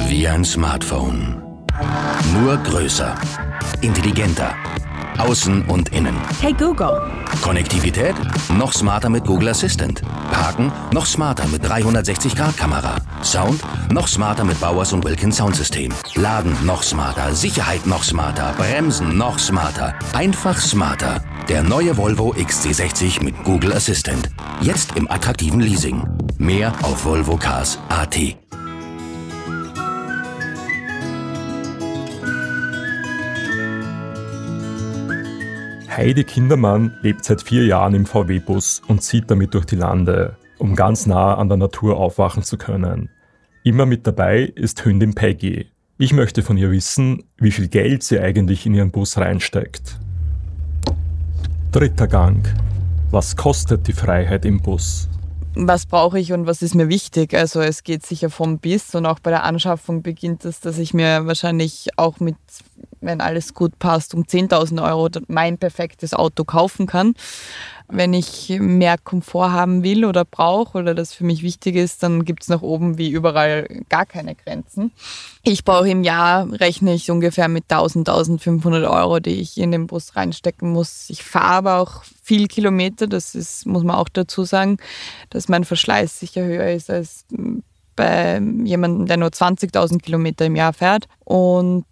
[0.06, 1.42] Wie ein Smartphone.
[2.32, 3.16] Nur größer,
[3.80, 4.54] intelligenter
[5.18, 6.16] Außen und innen.
[6.40, 7.02] Hey Google.
[7.42, 8.14] Konnektivität?
[8.56, 10.02] Noch smarter mit Google Assistant.
[10.30, 10.72] Parken?
[10.92, 12.96] Noch smarter mit 360-Grad-Kamera.
[13.22, 13.60] Sound?
[13.90, 15.92] Noch smarter mit Bowers und Wilkins Soundsystem.
[16.14, 16.56] Laden?
[16.64, 17.34] Noch smarter.
[17.34, 17.86] Sicherheit?
[17.86, 18.52] Noch smarter.
[18.56, 19.16] Bremsen?
[19.16, 19.94] Noch smarter.
[20.12, 21.22] Einfach smarter.
[21.48, 24.30] Der neue Volvo XC60 mit Google Assistant.
[24.60, 26.02] Jetzt im attraktiven Leasing.
[26.38, 28.18] Mehr auf volvocars.at.
[35.94, 40.74] Heidi Kindermann lebt seit vier Jahren im VW-Bus und zieht damit durch die Lande, um
[40.74, 43.10] ganz nah an der Natur aufwachen zu können.
[43.62, 45.66] Immer mit dabei ist Hündin Peggy.
[45.98, 49.98] Ich möchte von ihr wissen, wie viel Geld sie eigentlich in ihren Bus reinsteckt.
[51.72, 52.48] Dritter Gang.
[53.10, 55.10] Was kostet die Freiheit im Bus?
[55.54, 57.34] was brauche ich und was ist mir wichtig.
[57.34, 60.94] Also es geht sicher vom Biss und auch bei der Anschaffung beginnt es, dass ich
[60.94, 62.36] mir wahrscheinlich auch mit,
[63.02, 67.14] wenn alles gut passt, um 10.000 Euro mein perfektes Auto kaufen kann.
[67.88, 72.24] Wenn ich mehr Komfort haben will oder brauche oder das für mich wichtig ist, dann
[72.24, 74.92] gibt es nach oben wie überall gar keine Grenzen.
[75.42, 79.88] Ich brauche im Jahr, rechne ich ungefähr mit 1000, 1500 Euro, die ich in den
[79.88, 81.10] Bus reinstecken muss.
[81.10, 84.78] Ich fahre aber auch viel Kilometer, das ist, muss man auch dazu sagen,
[85.28, 87.26] dass mein Verschleiß sicher höher ist als
[87.94, 91.08] bei jemandem, der nur 20.000 Kilometer im Jahr fährt.
[91.24, 91.84] Und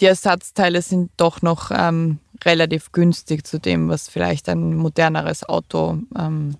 [0.00, 5.98] die Ersatzteile sind doch noch ähm, relativ günstig zu dem, was vielleicht ein moderneres Auto
[6.18, 6.56] ähm,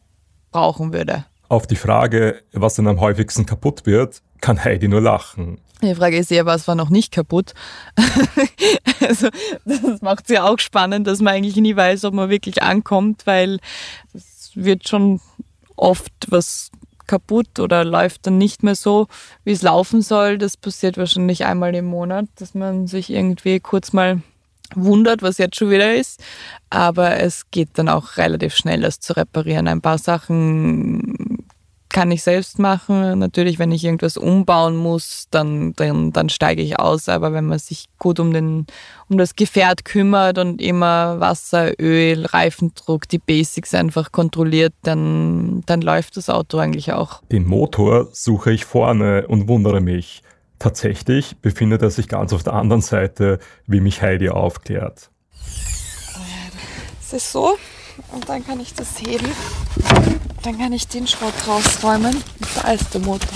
[0.50, 1.24] brauchen würde.
[1.48, 5.58] Auf die Frage, was denn am häufigsten kaputt wird, kann Heidi nur lachen.
[5.82, 7.54] Die Frage ist eher, was war noch nicht kaputt?
[9.00, 9.28] also,
[9.64, 13.26] das macht es ja auch spannend, dass man eigentlich nie weiß, ob man wirklich ankommt,
[13.26, 13.58] weil
[14.14, 15.20] es wird schon
[15.76, 16.70] oft was
[17.12, 19.06] kaputt oder läuft dann nicht mehr so,
[19.44, 20.38] wie es laufen soll.
[20.38, 24.22] Das passiert wahrscheinlich einmal im Monat, dass man sich irgendwie kurz mal
[24.74, 26.24] wundert, was jetzt schon wieder ist.
[26.70, 29.68] Aber es geht dann auch relativ schnell, das zu reparieren.
[29.68, 31.41] Ein paar Sachen
[31.92, 33.18] kann ich selbst machen.
[33.18, 37.08] Natürlich, wenn ich irgendwas umbauen muss, dann, dann, dann steige ich aus.
[37.08, 38.66] Aber wenn man sich gut um, den,
[39.08, 45.82] um das Gefährt kümmert und immer Wasser, Öl, Reifendruck, die Basics einfach kontrolliert, dann, dann
[45.82, 47.22] läuft das Auto eigentlich auch.
[47.30, 50.22] Den Motor suche ich vorne und wundere mich.
[50.58, 55.10] Tatsächlich befindet er sich ganz auf der anderen Seite, wie mich Heidi aufklärt.
[57.00, 57.56] Es ist so,
[58.10, 59.30] und dann kann ich das heben.
[60.42, 62.16] Dann kann ich den Schrott rausräumen.
[62.56, 63.28] Da ist der Motor.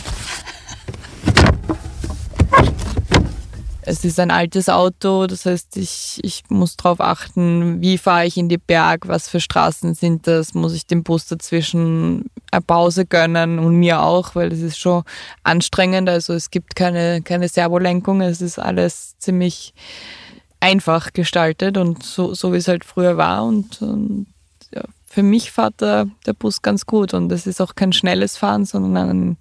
[3.88, 8.36] Es ist ein altes Auto, das heißt, ich, ich muss darauf achten, wie fahre ich
[8.36, 13.06] in die Berg, was für Straßen sind das, muss ich dem Bus dazwischen eine Pause
[13.06, 15.04] gönnen und mir auch, weil es ist schon
[15.44, 16.08] anstrengend.
[16.08, 19.72] Also es gibt keine, keine Servolenkung, es ist alles ziemlich
[20.58, 23.44] einfach gestaltet und so, so wie es halt früher war.
[23.44, 24.26] Und, und
[25.06, 28.64] für mich fährt der, der Bus ganz gut und es ist auch kein schnelles Fahren,
[28.64, 29.36] sondern ein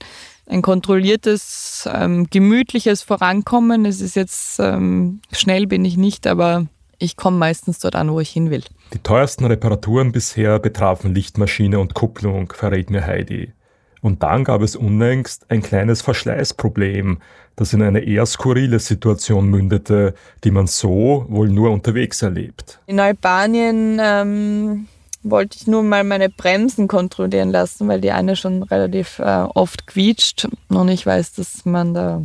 [0.48, 3.86] ein kontrolliertes, ähm, gemütliches Vorankommen.
[3.86, 6.68] Es ist jetzt, ähm, schnell bin ich nicht, aber
[7.00, 8.64] ich komme meistens dort an, wo ich hin will.
[8.94, 13.54] Die teuersten Reparaturen bisher betrafen Lichtmaschine und Kupplung, verrät mir Heidi.
[14.02, 17.18] Und dann gab es unlängst ein kleines Verschleißproblem,
[17.56, 22.80] das in eine eher skurrile Situation mündete, die man so wohl nur unterwegs erlebt.
[22.86, 24.88] In Albanien ähm,
[25.26, 29.88] wollte ich nur mal meine Bremsen kontrollieren lassen, weil die eine schon relativ äh, oft
[29.88, 32.22] quietscht und ich weiß, dass man da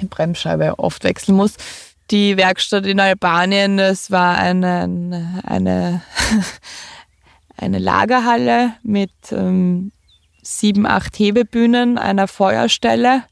[0.00, 1.54] die Bremsscheibe oft wechseln muss.
[2.10, 6.02] Die Werkstatt in Albanien, es war eine, eine,
[7.56, 9.92] eine Lagerhalle mit ähm,
[10.42, 13.22] sieben, acht Hebebühnen, einer Feuerstelle,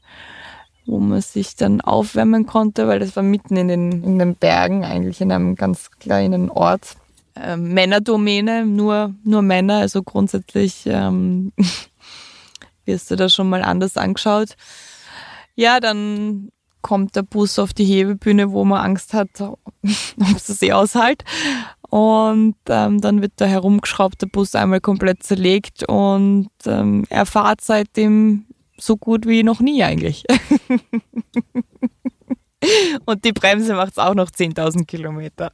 [0.85, 4.85] wo man sich dann aufwärmen konnte, weil das war mitten in den, in den Bergen,
[4.85, 6.95] eigentlich in einem ganz kleinen Ort
[7.41, 11.51] äh, Männerdomäne, nur, nur Männer, also grundsätzlich ähm,
[12.85, 14.55] wirst du da schon mal anders angeschaut.
[15.55, 19.59] Ja, dann kommt der Bus auf die Hebebühne, wo man Angst hat, ob
[20.35, 21.23] es das eh aushält.
[21.89, 28.45] Und ähm, dann wird der herumgeschraubte Bus einmal komplett zerlegt und ähm, er fährt seitdem
[28.77, 30.23] so gut wie noch nie eigentlich.
[33.05, 35.49] und die Bremse macht es auch noch 10.000 Kilometer.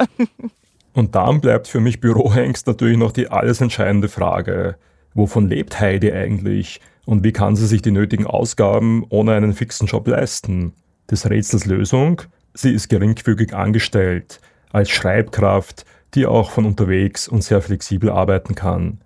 [0.96, 4.78] Und dann bleibt für mich Bürohengst natürlich noch die alles entscheidende Frage,
[5.14, 9.88] wovon lebt Heidi eigentlich und wie kann sie sich die nötigen Ausgaben ohne einen fixen
[9.88, 10.74] Job leisten?
[11.12, 12.22] Des Rätsels Lösung?
[12.54, 14.40] Sie ist geringfügig angestellt,
[14.72, 19.02] als Schreibkraft, die auch von unterwegs und sehr flexibel arbeiten kann.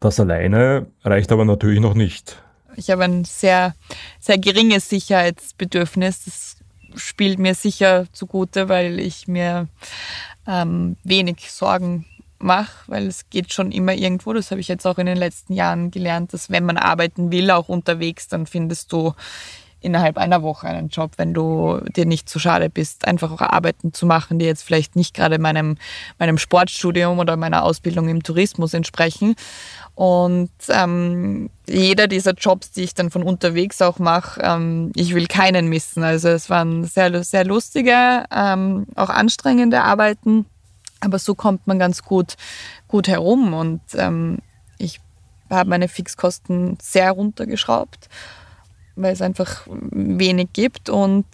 [0.00, 2.42] Das alleine reicht aber natürlich noch nicht.
[2.76, 3.74] Ich habe ein sehr,
[4.18, 6.24] sehr geringes Sicherheitsbedürfnis.
[6.24, 6.56] Das
[6.96, 9.68] spielt mir sicher zugute, weil ich mir
[10.46, 12.06] ähm, wenig Sorgen
[12.38, 14.32] mache, weil es geht schon immer irgendwo.
[14.32, 17.50] Das habe ich jetzt auch in den letzten Jahren gelernt, dass wenn man arbeiten will,
[17.50, 19.14] auch unterwegs, dann findest du
[19.84, 23.92] innerhalb einer Woche einen Job, wenn du dir nicht zu schade bist, einfach auch Arbeiten
[23.92, 25.76] zu machen, die jetzt vielleicht nicht gerade meinem,
[26.18, 29.36] meinem Sportstudium oder meiner Ausbildung im Tourismus entsprechen.
[29.94, 35.26] Und ähm, jeder dieser Jobs, die ich dann von unterwegs auch mache, ähm, ich will
[35.26, 36.02] keinen missen.
[36.02, 40.46] Also es waren sehr, sehr lustige, ähm, auch anstrengende Arbeiten,
[41.00, 42.34] aber so kommt man ganz gut,
[42.88, 43.52] gut herum.
[43.52, 44.38] Und ähm,
[44.78, 45.00] ich
[45.50, 48.08] habe meine Fixkosten sehr runtergeschraubt
[48.96, 50.88] weil es einfach wenig gibt.
[50.88, 51.26] Und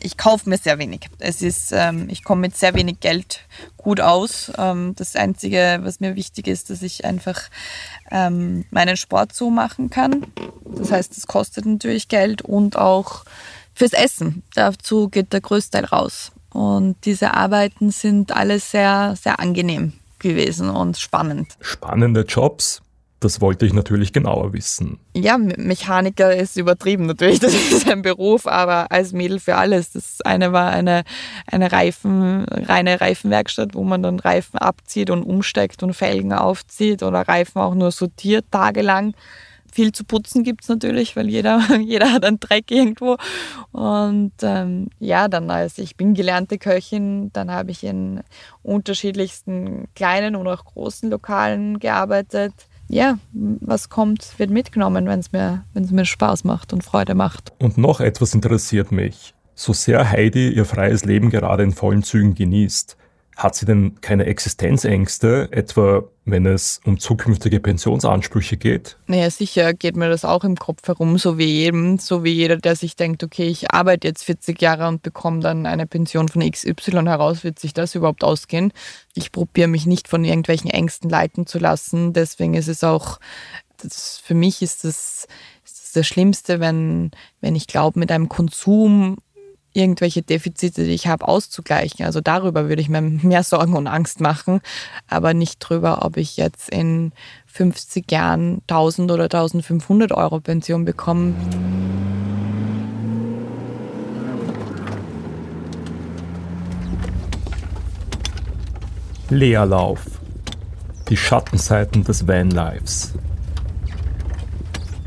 [0.00, 1.08] ich kaufe mir sehr wenig.
[1.18, 3.40] Es ist, ähm, ich komme mit sehr wenig Geld
[3.76, 4.52] gut aus.
[4.56, 7.40] Ähm, das Einzige, was mir wichtig ist, dass ich einfach
[8.10, 10.26] ähm, meinen Sport so machen kann.
[10.64, 13.24] Das heißt, es kostet natürlich Geld und auch
[13.74, 14.42] fürs Essen.
[14.54, 16.32] Dazu geht der Größteil raus.
[16.50, 21.56] Und diese Arbeiten sind alles sehr, sehr angenehm gewesen und spannend.
[21.60, 22.82] Spannende Jobs,
[23.20, 24.98] das wollte ich natürlich genauer wissen.
[25.14, 29.92] Ja, Mechaniker ist übertrieben natürlich, das ist ein Beruf, aber als Mädel für alles.
[29.92, 31.04] Das eine war eine,
[31.46, 37.22] eine Reifen, reine Reifenwerkstatt, wo man dann Reifen abzieht und umsteckt und Felgen aufzieht oder
[37.22, 39.14] Reifen auch nur sortiert tagelang.
[39.70, 43.16] Viel zu putzen gibt es natürlich, weil jeder, jeder hat einen Dreck irgendwo.
[43.72, 48.20] Und ähm, ja, dann als ich bin gelernte Köchin, dann habe ich in
[48.62, 52.54] unterschiedlichsten kleinen und auch großen Lokalen gearbeitet
[52.88, 57.52] ja, was kommt, wird mitgenommen, wenn es mir, mir Spaß macht und Freude macht.
[57.58, 59.34] Und noch etwas interessiert mich.
[59.54, 62.96] So sehr Heidi ihr freies Leben gerade in vollen Zügen genießt,
[63.38, 68.98] hat sie denn keine Existenzängste, etwa wenn es um zukünftige Pensionsansprüche geht?
[69.06, 72.56] Naja, sicher geht mir das auch im Kopf herum, so wie jedem, so wie jeder,
[72.56, 76.42] der sich denkt, okay, ich arbeite jetzt 40 Jahre und bekomme dann eine Pension von
[76.42, 78.72] XY heraus, wird sich das überhaupt ausgehen?
[79.14, 83.20] Ich probiere mich nicht von irgendwelchen Ängsten leiten zu lassen, deswegen ist es auch,
[83.80, 85.28] das, für mich ist das,
[85.64, 89.18] ist das, das Schlimmste, wenn, wenn ich glaube, mit einem Konsum
[89.78, 92.04] irgendwelche Defizite, die ich habe, auszugleichen.
[92.04, 94.60] Also darüber würde ich mir mehr Sorgen und Angst machen,
[95.08, 97.12] aber nicht darüber, ob ich jetzt in
[97.46, 101.34] 50 Jahren 1000 oder 1500 Euro Pension bekomme.
[109.30, 110.00] Leerlauf.
[111.08, 113.14] Die Schattenseiten des Vanlives.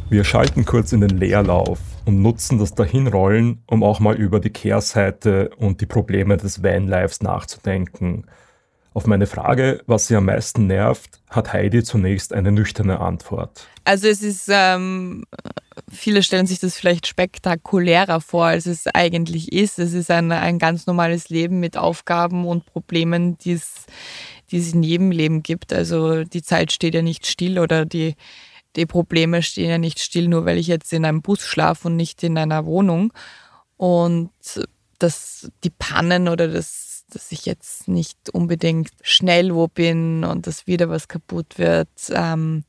[0.10, 4.50] Wir schalten kurz in den Leerlauf und nutzen das Dahinrollen, um auch mal über die
[4.50, 8.26] Kehrseite und die Probleme des Vanlives nachzudenken.
[8.94, 13.68] Auf meine Frage, was sie am meisten nervt, hat Heidi zunächst eine nüchterne Antwort.
[13.86, 15.24] Also es ist, ähm,
[15.90, 19.80] viele stellen sich das vielleicht spektakulärer vor, als es eigentlich ist.
[19.80, 23.86] Es ist ein, ein ganz normales Leben mit Aufgaben und Problemen, die es,
[24.52, 25.72] die es in jedem Leben gibt.
[25.72, 28.16] Also die Zeit steht ja nicht still oder die,
[28.76, 31.96] die Probleme stehen ja nicht still, nur weil ich jetzt in einem Bus schlafe und
[31.96, 33.14] nicht in einer Wohnung.
[33.78, 34.32] Und
[35.00, 40.68] dass die Pannen oder das, dass ich jetzt nicht unbedingt schnell wo bin und dass
[40.68, 41.90] wieder was kaputt wird.
[42.12, 42.64] Ähm,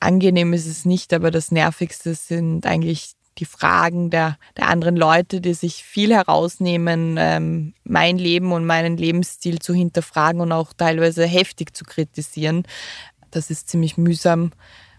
[0.00, 5.40] angenehm ist es nicht, aber das Nervigste sind eigentlich die Fragen der, der anderen Leute,
[5.40, 11.24] die sich viel herausnehmen, ähm, mein Leben und meinen Lebensstil zu hinterfragen und auch teilweise
[11.24, 12.64] heftig zu kritisieren.
[13.30, 14.52] Das ist ziemlich mühsam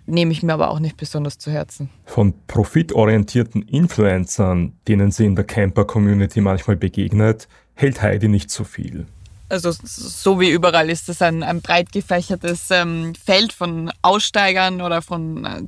[0.09, 1.89] nehme ich mir aber auch nicht besonders zu Herzen.
[2.05, 9.05] Von profitorientierten Influencern, denen sie in der Camper-Community manchmal begegnet, hält Heidi nicht so viel.
[9.47, 15.01] Also so wie überall ist das ein, ein breit gefächertes ähm, Feld von Aussteigern oder
[15.01, 15.63] von äh,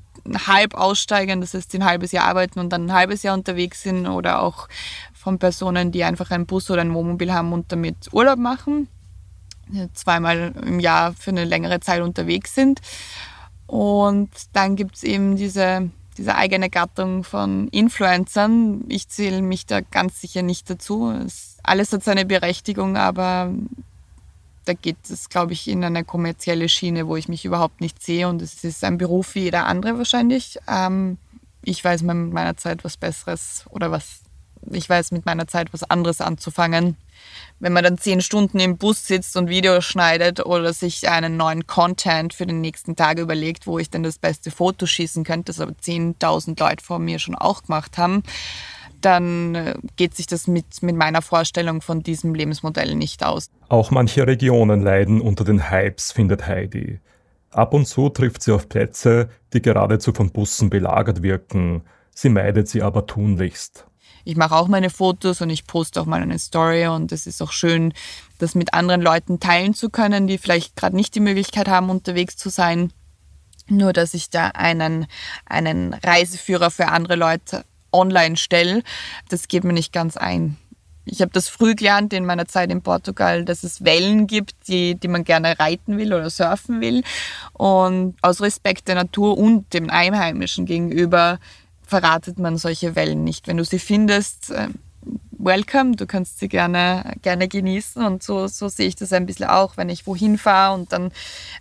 [0.48, 4.06] Halbaussteigern, das heißt, die ein halbes Jahr arbeiten und dann ein halbes Jahr unterwegs sind
[4.06, 4.68] oder auch
[5.14, 8.88] von Personen, die einfach einen Bus oder ein Wohnmobil haben und damit Urlaub machen,
[9.94, 12.82] zweimal im Jahr für eine längere Zeit unterwegs sind.
[13.72, 18.84] Und dann gibt es eben diese, diese eigene Gattung von Influencern.
[18.90, 21.10] Ich zähle mich da ganz sicher nicht dazu.
[21.26, 23.50] Es, alles hat seine Berechtigung, aber
[24.66, 28.28] da geht es, glaube ich, in eine kommerzielle Schiene, wo ich mich überhaupt nicht sehe.
[28.28, 30.60] Und es ist ein Beruf wie jeder andere wahrscheinlich.
[30.68, 31.18] Ähm,
[31.64, 34.20] ich weiß mit meiner Zeit was Besseres oder was,
[34.72, 36.98] ich weiß mit meiner Zeit was anderes anzufangen
[37.62, 41.68] wenn man dann zehn Stunden im Bus sitzt und Videos schneidet oder sich einen neuen
[41.68, 45.60] Content für den nächsten Tag überlegt, wo ich dann das beste Foto schießen könnte, das
[45.60, 48.24] aber 10.000 Leute vor mir schon auch gemacht haben,
[49.00, 53.50] dann äh, geht sich das mit, mit meiner Vorstellung von diesem Lebensmodell nicht aus.
[53.70, 57.00] Auch manche Regionen leiden unter den Hypes, findet Heidi.
[57.52, 61.84] Ab und zu trifft sie auf Plätze, die geradezu von Bussen belagert wirken.
[62.14, 63.86] Sie meidet sie aber tunlichst
[64.24, 67.42] ich mache auch meine Fotos und ich poste auch mal eine Story und es ist
[67.42, 67.94] auch schön,
[68.38, 72.38] das mit anderen Leuten teilen zu können, die vielleicht gerade nicht die Möglichkeit haben, unterwegs
[72.38, 72.92] zu sein.
[73.68, 75.08] Nur, dass ich da einen,
[75.46, 78.84] einen Reiseführer für andere Leute online stelle,
[79.30, 80.58] das geht mir nicht ganz ein.
[81.06, 84.96] Ich habe das früh gelernt in meiner Zeit in Portugal, dass es Wellen gibt, die,
[84.96, 87.04] die man gerne reiten will oder surfen will.
[87.54, 91.40] Und aus Respekt der Natur und dem Einheimischen gegenüber
[91.92, 93.48] verratet man solche Wellen nicht.
[93.48, 94.70] Wenn du sie findest, äh,
[95.44, 99.48] welcome, du kannst sie gerne, gerne genießen und so, so sehe ich das ein bisschen
[99.48, 101.12] auch, wenn ich wohin fahre und dann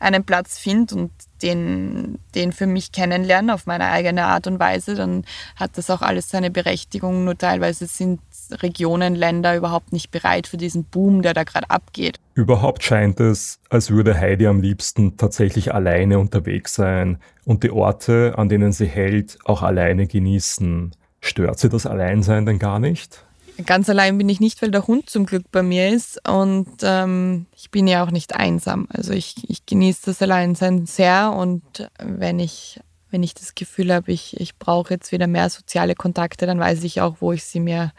[0.00, 1.10] einen Platz finde und
[1.42, 5.24] den, den für mich kennenlerne auf meine eigene Art und Weise, dann
[5.56, 7.24] hat das auch alles seine Berechtigung.
[7.24, 8.20] Nur teilweise sind
[8.50, 12.18] Regionen, Länder überhaupt nicht bereit für diesen Boom, der da gerade abgeht.
[12.34, 18.34] Überhaupt scheint es, als würde Heidi am liebsten tatsächlich alleine unterwegs sein und die Orte,
[18.36, 20.92] an denen sie hält, auch alleine genießen.
[21.22, 23.24] Stört sie das Alleinsein denn gar nicht?
[23.66, 27.46] Ganz allein bin ich nicht, weil der Hund zum Glück bei mir ist und ähm,
[27.56, 28.86] ich bin ja auch nicht einsam.
[28.90, 32.80] Also ich, ich genieße das Alleinsein sehr und wenn ich,
[33.10, 36.84] wenn ich das Gefühl habe, ich, ich brauche jetzt wieder mehr soziale Kontakte, dann weiß
[36.84, 37.92] ich auch, wo ich sie mir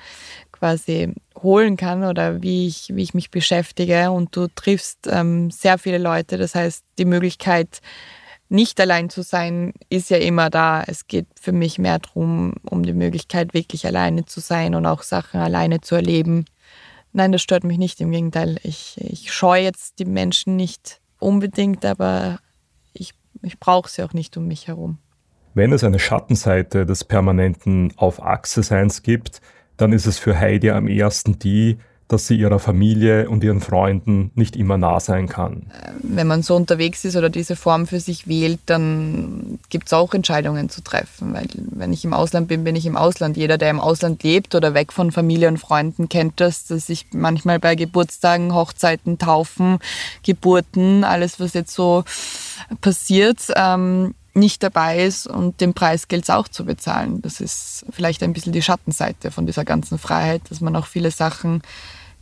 [0.52, 4.12] quasi holen kann oder wie ich, wie ich mich beschäftige.
[4.12, 6.38] Und du triffst ähm, sehr viele Leute.
[6.38, 7.82] Das heißt, die Möglichkeit,
[8.52, 10.84] nicht allein zu sein, ist ja immer da.
[10.86, 15.04] Es geht für mich mehr darum, um die Möglichkeit, wirklich alleine zu sein und auch
[15.04, 16.46] Sachen alleine zu erleben.
[17.14, 18.02] Nein, das stört mich nicht.
[18.02, 22.40] Im Gegenteil, ich, ich scheue jetzt die Menschen nicht unbedingt, aber
[22.94, 24.98] ich, ich brauche sie auch nicht um mich herum.
[25.54, 29.40] Wenn es eine Schattenseite des permanenten Auf-Achse-Seins gibt,
[29.78, 31.78] dann ist es für Heidi am ersten die,
[32.12, 35.68] dass sie ihrer Familie und ihren Freunden nicht immer nah sein kann.
[36.04, 40.14] Wenn man so unterwegs ist oder diese Form für sich wählt, dann gibt es auch
[40.14, 41.34] Entscheidungen zu treffen.
[41.34, 43.38] Weil wenn ich im Ausland bin, bin ich im Ausland.
[43.38, 47.08] Jeder, der im Ausland lebt oder weg von Familie und Freunden, kennt das, dass ich
[47.14, 49.80] manchmal bei Geburtstagen, Hochzeiten, Taufen,
[50.24, 52.04] Geburten, alles, was jetzt so
[52.82, 57.22] passiert, ähm, nicht dabei ist und den Preis gilt es auch zu bezahlen.
[57.22, 61.12] Das ist vielleicht ein bisschen die Schattenseite von dieser ganzen Freiheit, dass man auch viele
[61.12, 61.62] Sachen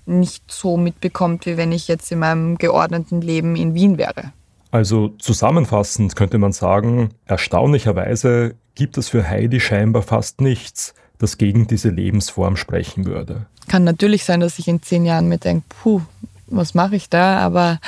[0.09, 4.33] nicht so mitbekommt, wie wenn ich jetzt in meinem geordneten Leben in Wien wäre.
[4.71, 11.67] Also zusammenfassend könnte man sagen, erstaunlicherweise gibt es für Heidi scheinbar fast nichts, das gegen
[11.67, 13.47] diese Lebensform sprechen würde.
[13.67, 16.01] Kann natürlich sein, dass ich in zehn Jahren mir denke, puh,
[16.47, 17.39] was mache ich da?
[17.39, 17.79] Aber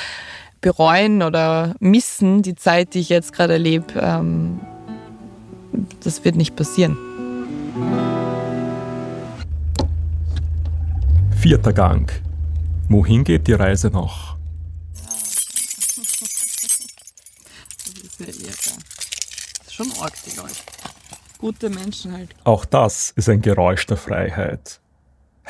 [0.60, 4.60] bereuen oder missen die Zeit, die ich jetzt gerade erlebe, ähm,
[6.02, 6.96] das wird nicht passieren.
[11.42, 12.08] Vierter Gang.
[12.88, 14.36] Wohin geht die Reise noch?
[14.94, 15.08] Das
[19.66, 20.54] ist schon arg, die Leute.
[21.38, 22.28] Gute Menschen halt.
[22.44, 24.80] Auch das ist ein Geräusch der Freiheit.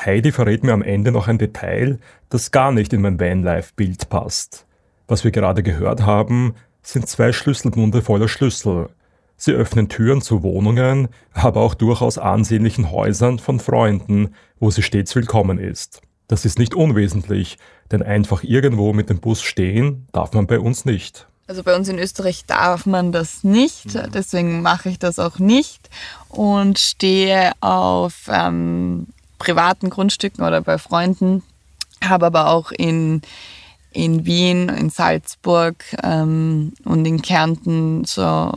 [0.03, 4.65] Heidi verrät mir am Ende noch ein Detail, das gar nicht in mein Vanlife-Bild passt.
[5.07, 8.89] Was wir gerade gehört haben, sind zwei Schlüsselbunde voller Schlüssel,
[9.37, 15.15] Sie öffnen Türen zu Wohnungen, aber auch durchaus ansehnlichen Häusern von Freunden, wo sie stets
[15.15, 16.01] willkommen ist.
[16.27, 17.57] Das ist nicht unwesentlich,
[17.91, 21.27] denn einfach irgendwo mit dem Bus stehen darf man bei uns nicht.
[21.47, 24.11] Also bei uns in Österreich darf man das nicht, mhm.
[24.13, 25.89] deswegen mache ich das auch nicht
[26.29, 29.07] und stehe auf ähm,
[29.39, 31.43] privaten Grundstücken oder bei Freunden,
[32.01, 33.21] habe aber auch in
[33.93, 38.51] in Wien, in Salzburg ähm, und in Kärnten so,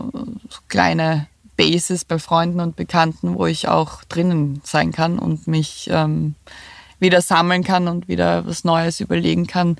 [0.48, 5.88] so, kleine Bases bei Freunden und Bekannten, wo ich auch drinnen sein kann und mich
[5.92, 6.34] ähm,
[6.98, 9.76] wieder sammeln kann und wieder was Neues überlegen kann.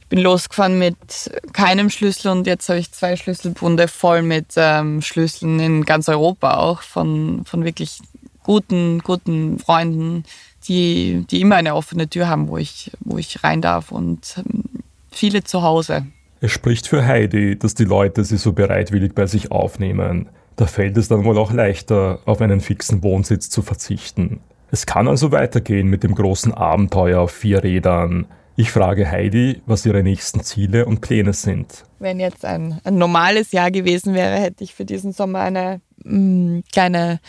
[0.00, 5.02] Ich bin losgefahren mit keinem Schlüssel und jetzt habe ich zwei Schlüsselbunde voll mit ähm,
[5.02, 8.00] Schlüsseln in ganz Europa auch von, von wirklich
[8.42, 10.24] guten, guten Freunden,
[10.68, 14.64] die, die immer eine offene Tür haben, wo ich, wo ich rein darf und ähm,
[15.10, 16.06] viele zu Hause.
[16.40, 20.28] Es spricht für Heidi, dass die Leute sie so bereitwillig bei sich aufnehmen.
[20.56, 24.40] Da fällt es dann wohl auch leichter, auf einen fixen Wohnsitz zu verzichten.
[24.70, 28.26] Es kann also weitergehen mit dem großen Abenteuer auf vier Rädern.
[28.56, 31.84] Ich frage Heidi, was ihre nächsten Ziele und Pläne sind.
[31.98, 36.58] Wenn jetzt ein, ein normales Jahr gewesen wäre, hätte ich für diesen Sommer eine mh,
[36.58, 37.20] mm, kleine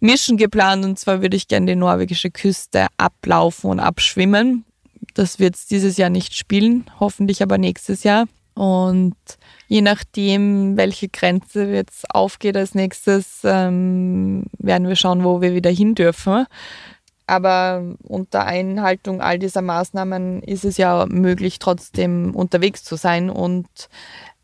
[0.00, 4.64] Mission geplant und zwar würde ich gerne die norwegische Küste ablaufen und abschwimmen.
[5.14, 8.26] Das wird es dieses Jahr nicht spielen, hoffentlich aber nächstes Jahr.
[8.54, 9.14] Und
[9.68, 15.70] je nachdem, welche Grenze jetzt aufgeht als nächstes, ähm, werden wir schauen, wo wir wieder
[15.70, 16.46] hin dürfen.
[17.28, 23.30] Aber unter Einhaltung all dieser Maßnahmen ist es ja möglich, trotzdem unterwegs zu sein.
[23.30, 23.68] Und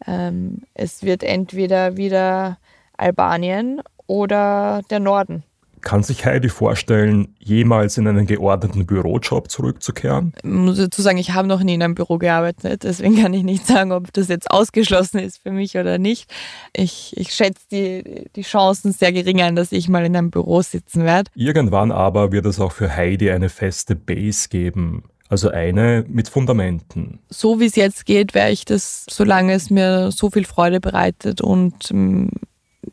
[0.07, 2.59] ähm, es wird entweder wieder
[2.97, 5.45] Albanien oder der Norden.
[5.85, 10.33] Kann sich Heidi vorstellen, jemals in einen geordneten Bürojob zurückzukehren?
[10.39, 13.43] Ich muss dazu sagen, ich habe noch nie in einem Büro gearbeitet, deswegen kann ich
[13.43, 16.33] nicht sagen, ob das jetzt ausgeschlossen ist für mich oder nicht.
[16.73, 20.63] Ich, ich schätze die, die Chancen sehr gering ein, dass ich mal in einem Büro
[20.63, 21.31] sitzen werde.
[21.35, 25.05] Irgendwann aber wird es auch für Heidi eine feste Base geben.
[25.29, 27.19] Also eine mit Fundamenten.
[27.29, 31.41] So wie es jetzt geht, wäre ich das, solange es mir so viel Freude bereitet
[31.41, 32.29] und mm,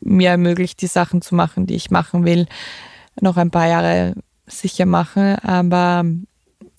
[0.02, 2.46] mir ermöglicht, die Sachen zu machen, die ich machen will,
[3.20, 4.14] noch ein paar Jahre
[4.46, 6.04] sicher machen, aber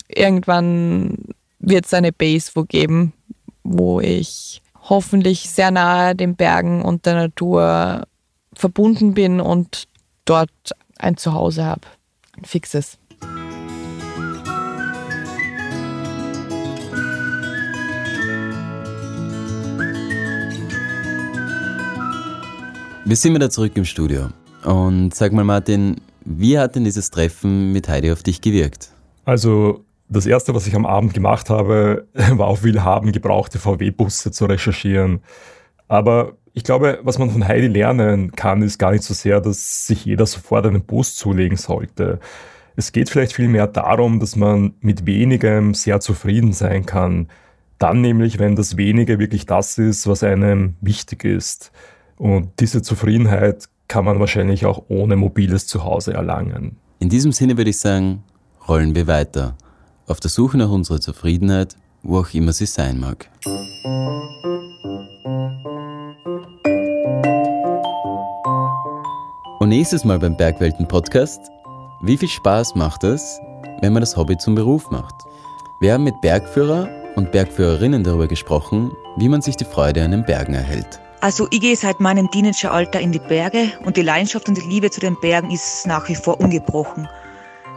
[0.08, 1.18] irgendwann
[1.60, 3.14] wird es eine Base wo geben,
[3.64, 8.06] wo ich hoffentlich sehr nahe den Bergen und der Natur
[8.54, 9.88] verbunden bin und
[10.26, 10.52] dort
[10.98, 11.88] ein Zuhause habe.
[12.38, 12.98] Ein fixes.
[23.06, 24.30] Wir sind wieder zurück im Studio.
[24.64, 28.92] Und sag mal, Martin, wie hat denn dieses Treffen mit Heidi auf dich gewirkt?
[29.26, 34.46] Also, das erste, was ich am Abend gemacht habe, war auf Willhaben gebrauchte VW-Busse zu
[34.46, 35.20] recherchieren.
[35.90, 39.86] Aber ich glaube, was man von Heidi lernen kann, ist gar nicht so sehr, dass
[39.86, 42.22] sich jeder sofort einen Bus zulegen sollte.
[42.78, 47.28] Es geht vielleicht vielmehr darum, dass man mit wenigem sehr zufrieden sein kann.
[47.80, 51.74] Dann nämlich, wenn das wenige wirklich das ist, was einem wichtig ist.
[52.18, 56.78] Und diese Zufriedenheit kann man wahrscheinlich auch ohne mobiles Zuhause erlangen.
[57.00, 58.24] In diesem Sinne würde ich sagen,
[58.68, 59.56] rollen wir weiter.
[60.08, 63.30] Auf der Suche nach unserer Zufriedenheit, wo auch immer sie sein mag.
[69.60, 71.40] Und nächstes Mal beim Bergwelten-Podcast,
[72.02, 73.40] wie viel Spaß macht es,
[73.82, 75.16] wenn man das Hobby zum Beruf macht?
[75.80, 80.26] Wir haben mit Bergführer und Bergführerinnen darüber gesprochen, wie man sich die Freude an den
[80.26, 81.00] Bergen erhält.
[81.24, 84.92] Also ich gehe seit meinem Teenageralter in die Berge und die Leidenschaft und die Liebe
[84.92, 87.08] zu den Bergen ist nach wie vor ungebrochen.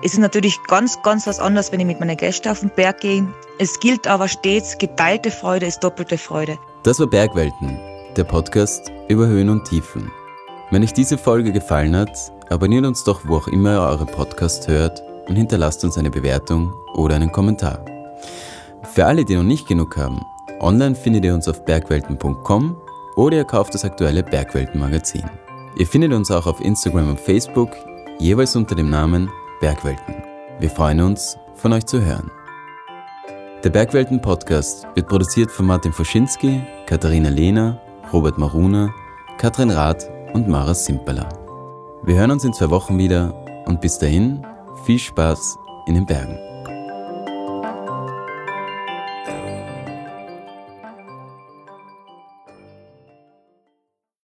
[0.03, 3.03] Es ist natürlich ganz, ganz was anderes, wenn ich mit meinen Gästen auf den Berg
[3.03, 3.25] gehe.
[3.61, 6.59] Es gilt aber stets, geteilte Freude ist doppelte Freude.
[6.83, 7.79] Das war Bergwelten,
[8.17, 10.11] der Podcast über Höhen und Tiefen.
[10.73, 14.67] Wenn euch diese Folge gefallen hat, abonniert uns doch, wo auch immer ihr eure Podcast
[14.67, 17.85] hört und hinterlasst uns eine Bewertung oder einen Kommentar.
[18.93, 20.21] Für alle, die noch nicht genug haben,
[20.59, 22.83] online findet ihr uns auf bergwelten.com
[23.17, 25.25] oder ihr kauft das aktuelle Bergwelten-Magazin.
[25.79, 27.71] Ihr findet uns auch auf Instagram und Facebook,
[28.19, 29.29] jeweils unter dem Namen
[29.61, 30.15] Bergwelten.
[30.61, 32.31] Wir freuen uns, von euch zu hören.
[33.65, 37.81] Der Bergwelten-Podcast wird produziert von Martin Foschinski, Katharina Lehner,
[38.13, 38.95] Robert Maruna,
[39.39, 41.29] Katrin Rath und Mara Simperler.
[42.05, 43.35] Wir hören uns in zwei Wochen wieder
[43.67, 44.47] und bis dahin
[44.85, 46.46] viel Spaß in den Bergen.